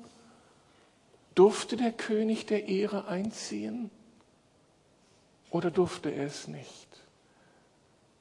Durfte 1.37 1.77
der 1.77 1.93
König 1.93 2.47
der 2.47 2.67
Ehre 2.67 3.09
einziehen 3.09 3.91
oder 5.51 5.71
durfte 5.71 6.11
er 6.11 6.27
es 6.27 6.49
nicht? 6.49 6.89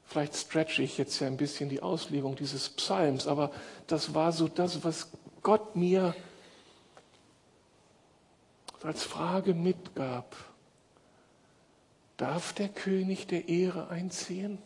Vielleicht 0.04 0.36
stretche 0.36 0.84
ich 0.84 0.98
jetzt 0.98 1.20
ja 1.22 1.28
ein 1.28 1.38
bisschen 1.38 1.70
die 1.70 1.82
Auslegung 1.82 2.36
dieses 2.36 2.70
Psalms, 2.70 3.26
aber 3.26 3.52
das 3.88 4.14
war 4.14 4.34
so 4.34 4.50
das, 4.50 4.84
was 4.84 5.12
Gott 5.42 5.78
mir 5.78 6.14
als 8.84 9.04
Frage 9.04 9.54
mitgab. 9.54 10.36
Darf 12.18 12.52
der 12.52 12.68
König 12.68 13.28
der 13.28 13.48
Ehre 13.48 13.88
einziehen? 13.88 14.58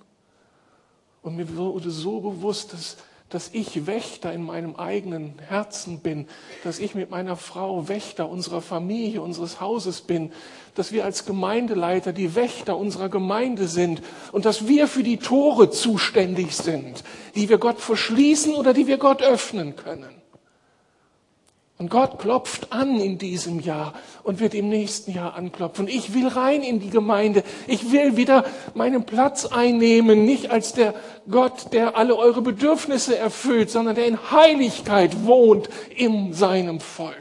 Und 1.21 1.35
mir 1.35 1.55
wurde 1.55 1.91
so 1.91 2.19
bewusst, 2.19 2.73
dass 2.73 2.97
dass 3.29 3.51
ich 3.53 3.85
Wächter 3.85 4.33
in 4.33 4.43
meinem 4.43 4.75
eigenen 4.75 5.33
Herzen 5.47 5.99
bin, 5.99 6.27
dass 6.63 6.79
ich 6.79 6.95
mit 6.95 7.11
meiner 7.11 7.35
Frau 7.35 7.87
Wächter 7.87 8.27
unserer 8.27 8.61
Familie, 8.61 9.21
unseres 9.21 9.61
Hauses 9.61 10.01
bin, 10.01 10.31
dass 10.75 10.91
wir 10.91 11.05
als 11.05 11.25
Gemeindeleiter 11.25 12.11
die 12.11 12.35
Wächter 12.35 12.77
unserer 12.77 13.09
Gemeinde 13.09 13.67
sind 13.67 14.01
und 14.31 14.45
dass 14.45 14.67
wir 14.67 14.87
für 14.87 15.03
die 15.03 15.17
Tore 15.17 15.69
zuständig 15.69 16.55
sind, 16.55 17.03
die 17.35 17.49
wir 17.49 17.59
Gott 17.59 17.79
verschließen 17.79 18.55
oder 18.55 18.73
die 18.73 18.87
wir 18.87 18.97
Gott 18.97 19.21
öffnen 19.21 19.75
können. 19.75 20.18
Und 21.79 21.89
Gott 21.89 22.19
klopft 22.19 22.73
an 22.73 22.99
in 22.99 23.17
diesem 23.17 23.61
Jahr 23.61 23.93
und 24.23 24.41
wird 24.41 24.53
im 24.53 24.67
nächsten 24.67 25.13
Jahr 25.13 25.35
anklopfen. 25.35 25.87
Ich 25.87 26.13
will 26.13 26.27
rein 26.27 26.61
in 26.61 26.81
die 26.81 26.89
Gemeinde. 26.89 27.41
Ich 27.67 27.93
will 27.93 28.17
wieder 28.17 28.43
meinen 28.73 29.05
Platz 29.05 29.45
einnehmen, 29.45 30.25
nicht 30.25 30.51
als 30.51 30.73
der 30.73 30.93
Gott, 31.31 31.71
der 31.71 31.95
alle 31.95 32.17
eure 32.17 32.41
Bedürfnisse 32.41 33.17
erfüllt, 33.17 33.71
sondern 33.71 33.95
der 33.95 34.07
in 34.07 34.29
Heiligkeit 34.29 35.25
wohnt 35.25 35.69
in 35.95 36.33
seinem 36.33 36.81
Volk 36.81 37.15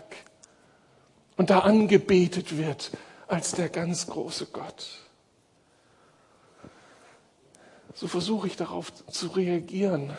und 1.37 1.51
da 1.51 1.61
angebetet 1.61 2.59
wird 2.59 2.91
als 3.29 3.53
der 3.53 3.69
ganz 3.69 4.09
große 4.09 4.47
Gott. 4.47 4.89
So 7.95 8.09
versuche 8.09 8.49
ich 8.49 8.57
darauf 8.57 8.93
zu 9.07 9.29
reagieren 9.29 10.13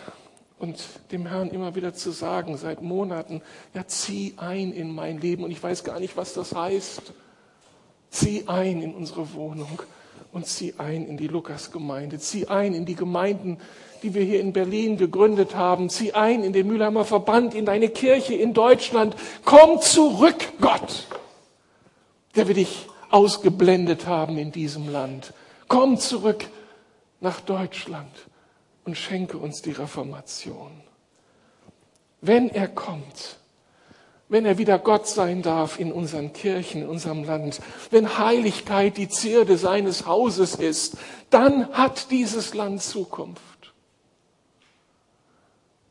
und 0.59 0.77
dem 1.11 1.25
Herrn 1.25 1.49
immer 1.49 1.73
wieder 1.75 1.93
zu 1.93 2.11
sagen, 2.11 2.57
seit 2.57 2.81
Monaten, 2.81 3.41
ja, 3.73 3.87
zieh 3.87 4.33
ein 4.37 4.73
in 4.73 4.93
mein 4.93 5.19
Leben. 5.19 5.43
Und 5.43 5.51
ich 5.51 5.63
weiß 5.63 5.85
gar 5.85 5.99
nicht, 5.99 6.17
was 6.17 6.33
das 6.33 6.53
heißt. 6.53 7.13
Zieh 8.09 8.43
ein 8.47 8.81
in 8.81 8.93
unsere 8.93 9.33
Wohnung 9.33 9.81
und 10.33 10.45
zieh 10.45 10.75
ein 10.77 11.07
in 11.07 11.15
die 11.15 11.27
Lukasgemeinde. 11.27 12.19
Zieh 12.19 12.47
ein 12.47 12.73
in 12.73 12.85
die 12.85 12.95
Gemeinden, 12.95 13.57
die 14.03 14.13
wir 14.13 14.23
hier 14.23 14.41
in 14.41 14.51
Berlin 14.51 14.97
gegründet 14.97 15.55
haben. 15.55 15.89
Zieh 15.89 16.11
ein 16.11 16.43
in 16.43 16.51
den 16.51 16.67
Mülheimer 16.67 17.05
Verband, 17.05 17.55
in 17.55 17.65
deine 17.65 17.87
Kirche 17.87 18.33
in 18.33 18.53
Deutschland. 18.53 19.15
Komm 19.45 19.81
zurück, 19.81 20.51
Gott, 20.59 21.07
der 22.35 22.49
wir 22.49 22.55
dich 22.55 22.87
ausgeblendet 23.09 24.07
haben 24.07 24.37
in 24.37 24.51
diesem 24.51 24.91
Land. 24.91 25.33
Komm 25.69 25.97
zurück 25.97 26.45
nach 27.21 27.39
Deutschland 27.39 28.09
und 28.89 28.95
schenke 28.95 29.37
uns 29.37 29.61
die 29.61 29.71
Reformation. 29.71 30.71
Wenn 32.21 32.49
er 32.49 32.67
kommt, 32.67 33.37
wenn 34.29 34.45
er 34.45 34.57
wieder 34.57 34.79
Gott 34.79 35.07
sein 35.07 35.43
darf 35.43 35.79
in 35.79 35.91
unseren 35.91 36.33
Kirchen, 36.33 36.81
in 36.81 36.89
unserem 36.89 37.23
Land, 37.23 37.59
wenn 37.91 38.17
Heiligkeit 38.17 38.97
die 38.97 39.07
Zierde 39.07 39.57
seines 39.57 40.07
Hauses 40.07 40.55
ist, 40.55 40.97
dann 41.29 41.71
hat 41.73 42.09
dieses 42.09 42.55
Land 42.55 42.81
Zukunft. 42.81 43.43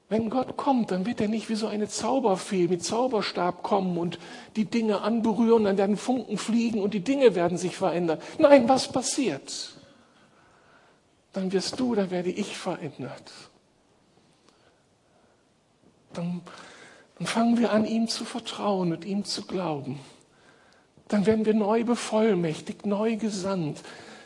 Wenn 0.08 0.28
Gott 0.28 0.56
kommt, 0.56 0.90
dann 0.90 1.06
wird 1.06 1.20
er 1.20 1.28
nicht 1.28 1.48
wie 1.50 1.54
so 1.54 1.68
eine 1.68 1.88
Zauberfee 1.88 2.66
mit 2.66 2.82
Zauberstab 2.82 3.62
kommen 3.62 3.96
und 3.96 4.18
die 4.56 4.64
Dinge 4.64 5.02
anberühren, 5.02 5.64
dann 5.64 5.78
werden 5.78 5.96
Funken 5.96 6.36
fliegen 6.36 6.82
und 6.82 6.94
die 6.94 7.04
Dinge 7.04 7.36
werden 7.36 7.58
sich 7.58 7.76
verändern. 7.76 8.18
Nein, 8.38 8.68
was 8.68 8.90
passiert? 8.90 9.77
Dann 11.32 11.52
wirst 11.52 11.78
du, 11.78 11.94
dann 11.94 12.10
werde 12.10 12.30
ich 12.30 12.56
verändert. 12.56 13.32
Dann, 16.12 16.40
dann 17.18 17.26
fangen 17.26 17.58
wir 17.58 17.72
an, 17.72 17.84
ihm 17.84 18.08
zu 18.08 18.24
vertrauen 18.24 18.92
und 18.92 19.04
ihm 19.04 19.24
zu 19.24 19.46
glauben. 19.46 20.00
Dann 21.08 21.26
werden 21.26 21.46
wir 21.46 21.54
neu 21.54 21.84
bevollmächtigt, 21.84 22.86
neu 22.86 23.16
gesandt. 23.16 23.82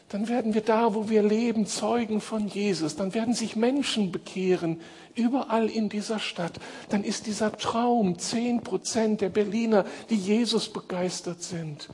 Dann 0.09 0.29
werden 0.29 0.53
wir 0.53 0.61
da, 0.61 0.95
wo 0.95 1.09
wir 1.09 1.23
leben, 1.23 1.67
Zeugen 1.67 2.21
von 2.21 2.47
Jesus. 2.47 2.97
Dann 2.97 3.15
werden 3.15 3.35
sich 3.35 3.57
Menschen 3.57 4.13
bekehren, 4.13 4.81
überall 5.15 5.71
in 5.71 5.89
dieser 5.89 6.19
Stadt. 6.19 6.61
Dann 6.91 7.03
ist 7.03 7.27
dieser 7.27 7.57
Traum, 7.57 8.19
zehn 8.19 8.63
Prozent 8.63 9.23
der 9.23 9.31
Berliner, 9.31 9.87
die 10.11 10.17
Jesus 10.17 10.71
begeistert 10.71 11.43
sind, 11.43 11.89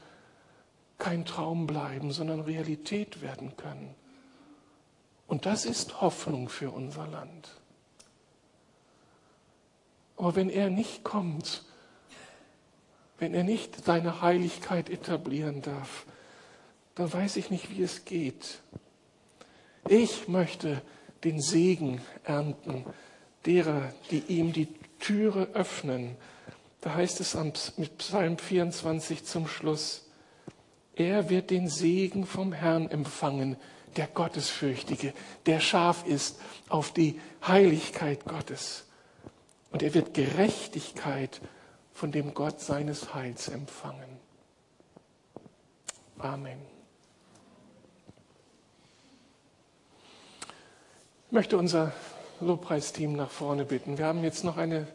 kein 0.98 1.24
Traum 1.24 1.66
bleiben, 1.66 2.10
sondern 2.10 2.40
Realität 2.40 3.22
werden 3.22 3.56
können. 3.56 3.94
Und 5.28 5.46
das 5.46 5.66
ist 5.66 6.00
Hoffnung 6.00 6.48
für 6.48 6.70
unser 6.70 7.06
Land. 7.06 7.50
Aber 10.16 10.34
wenn 10.34 10.50
er 10.50 10.70
nicht 10.70 11.04
kommt, 11.04 11.64
wenn 13.18 13.34
er 13.34 13.44
nicht 13.44 13.84
seine 13.84 14.22
Heiligkeit 14.22 14.90
etablieren 14.90 15.62
darf, 15.62 16.06
dann 16.94 17.12
weiß 17.12 17.36
ich 17.36 17.50
nicht, 17.50 17.70
wie 17.70 17.82
es 17.82 18.04
geht. 18.04 18.58
Ich 19.88 20.26
möchte 20.26 20.82
den 21.24 21.40
Segen 21.40 22.00
ernten 22.24 22.84
derer, 23.44 23.92
die 24.10 24.20
ihm 24.28 24.52
die 24.52 24.68
Türe 24.98 25.48
öffnen. 25.52 26.16
Da 26.80 26.94
heißt 26.94 27.20
es 27.20 27.36
mit 27.76 27.98
Psalm 27.98 28.38
24 28.38 29.24
zum 29.24 29.46
Schluss, 29.46 30.06
er 30.94 31.28
wird 31.30 31.50
den 31.50 31.68
Segen 31.68 32.26
vom 32.26 32.52
Herrn 32.52 32.90
empfangen, 32.90 33.56
der 33.96 34.06
Gottesfürchtige, 34.06 35.12
der 35.46 35.60
scharf 35.60 36.06
ist 36.06 36.38
auf 36.68 36.92
die 36.92 37.20
Heiligkeit 37.46 38.24
Gottes. 38.24 38.84
Und 39.70 39.82
er 39.82 39.94
wird 39.94 40.14
Gerechtigkeit 40.14 41.40
von 41.92 42.12
dem 42.12 42.34
Gott 42.34 42.60
seines 42.60 43.14
Heils 43.14 43.48
empfangen. 43.48 44.18
Amen. 46.18 46.58
Ich 51.26 51.32
möchte 51.32 51.58
unser 51.58 51.92
Lobpreisteam 52.40 53.12
nach 53.12 53.30
vorne 53.30 53.64
bitten. 53.64 53.98
Wir 53.98 54.06
haben 54.06 54.24
jetzt 54.24 54.44
noch 54.44 54.56
eine 54.56 54.86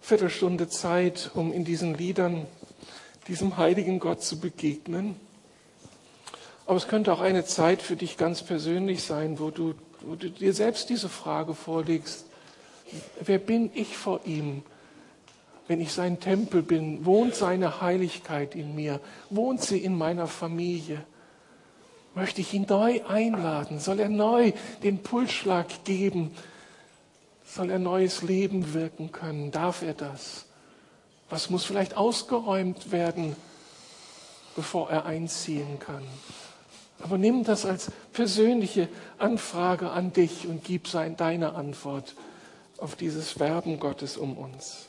Viertelstunde 0.00 0.68
Zeit, 0.68 1.30
um 1.34 1.52
in 1.52 1.64
diesen 1.64 1.94
Liedern 1.94 2.46
diesem 3.28 3.56
heiligen 3.56 3.98
Gott 3.98 4.22
zu 4.22 4.38
begegnen. 4.38 5.20
Aber 6.66 6.76
es 6.76 6.88
könnte 6.88 7.12
auch 7.12 7.20
eine 7.20 7.44
Zeit 7.44 7.80
für 7.80 7.96
dich 7.96 8.16
ganz 8.16 8.42
persönlich 8.42 9.04
sein, 9.04 9.38
wo 9.38 9.50
du, 9.50 9.74
wo 10.00 10.16
du 10.16 10.30
dir 10.30 10.52
selbst 10.52 10.90
diese 10.90 11.08
Frage 11.08 11.54
vorlegst. 11.54 12.26
Wer 13.20 13.38
bin 13.38 13.70
ich 13.74 13.96
vor 13.96 14.20
ihm? 14.24 14.62
Wenn 15.68 15.80
ich 15.80 15.92
sein 15.92 16.20
Tempel 16.20 16.62
bin, 16.62 17.04
wohnt 17.04 17.34
seine 17.34 17.80
Heiligkeit 17.80 18.54
in 18.54 18.74
mir? 18.74 19.00
Wohnt 19.30 19.62
sie 19.62 19.78
in 19.78 19.96
meiner 19.96 20.26
Familie? 20.26 21.04
Möchte 22.14 22.40
ich 22.40 22.54
ihn 22.54 22.66
neu 22.68 23.04
einladen? 23.04 23.78
Soll 23.78 24.00
er 24.00 24.08
neu 24.08 24.52
den 24.82 25.02
Pulsschlag 25.02 25.84
geben? 25.84 26.32
Soll 27.44 27.70
er 27.70 27.78
neues 27.78 28.22
Leben 28.22 28.74
wirken 28.74 29.12
können? 29.12 29.50
Darf 29.50 29.82
er 29.82 29.94
das? 29.94 30.46
Was 31.28 31.50
muss 31.50 31.64
vielleicht 31.64 31.96
ausgeräumt 31.96 32.92
werden, 32.92 33.36
bevor 34.54 34.90
er 34.90 35.04
einziehen 35.04 35.78
kann? 35.78 36.02
Aber 37.00 37.18
nimm 37.18 37.44
das 37.44 37.66
als 37.66 37.90
persönliche 38.12 38.88
Anfrage 39.18 39.90
an 39.90 40.12
dich 40.12 40.46
und 40.46 40.64
gib 40.64 40.88
sein, 40.88 41.16
deine 41.16 41.54
Antwort 41.54 42.14
auf 42.78 42.96
dieses 42.96 43.38
Werben 43.38 43.78
Gottes 43.78 44.16
um 44.16 44.36
uns. 44.36 44.88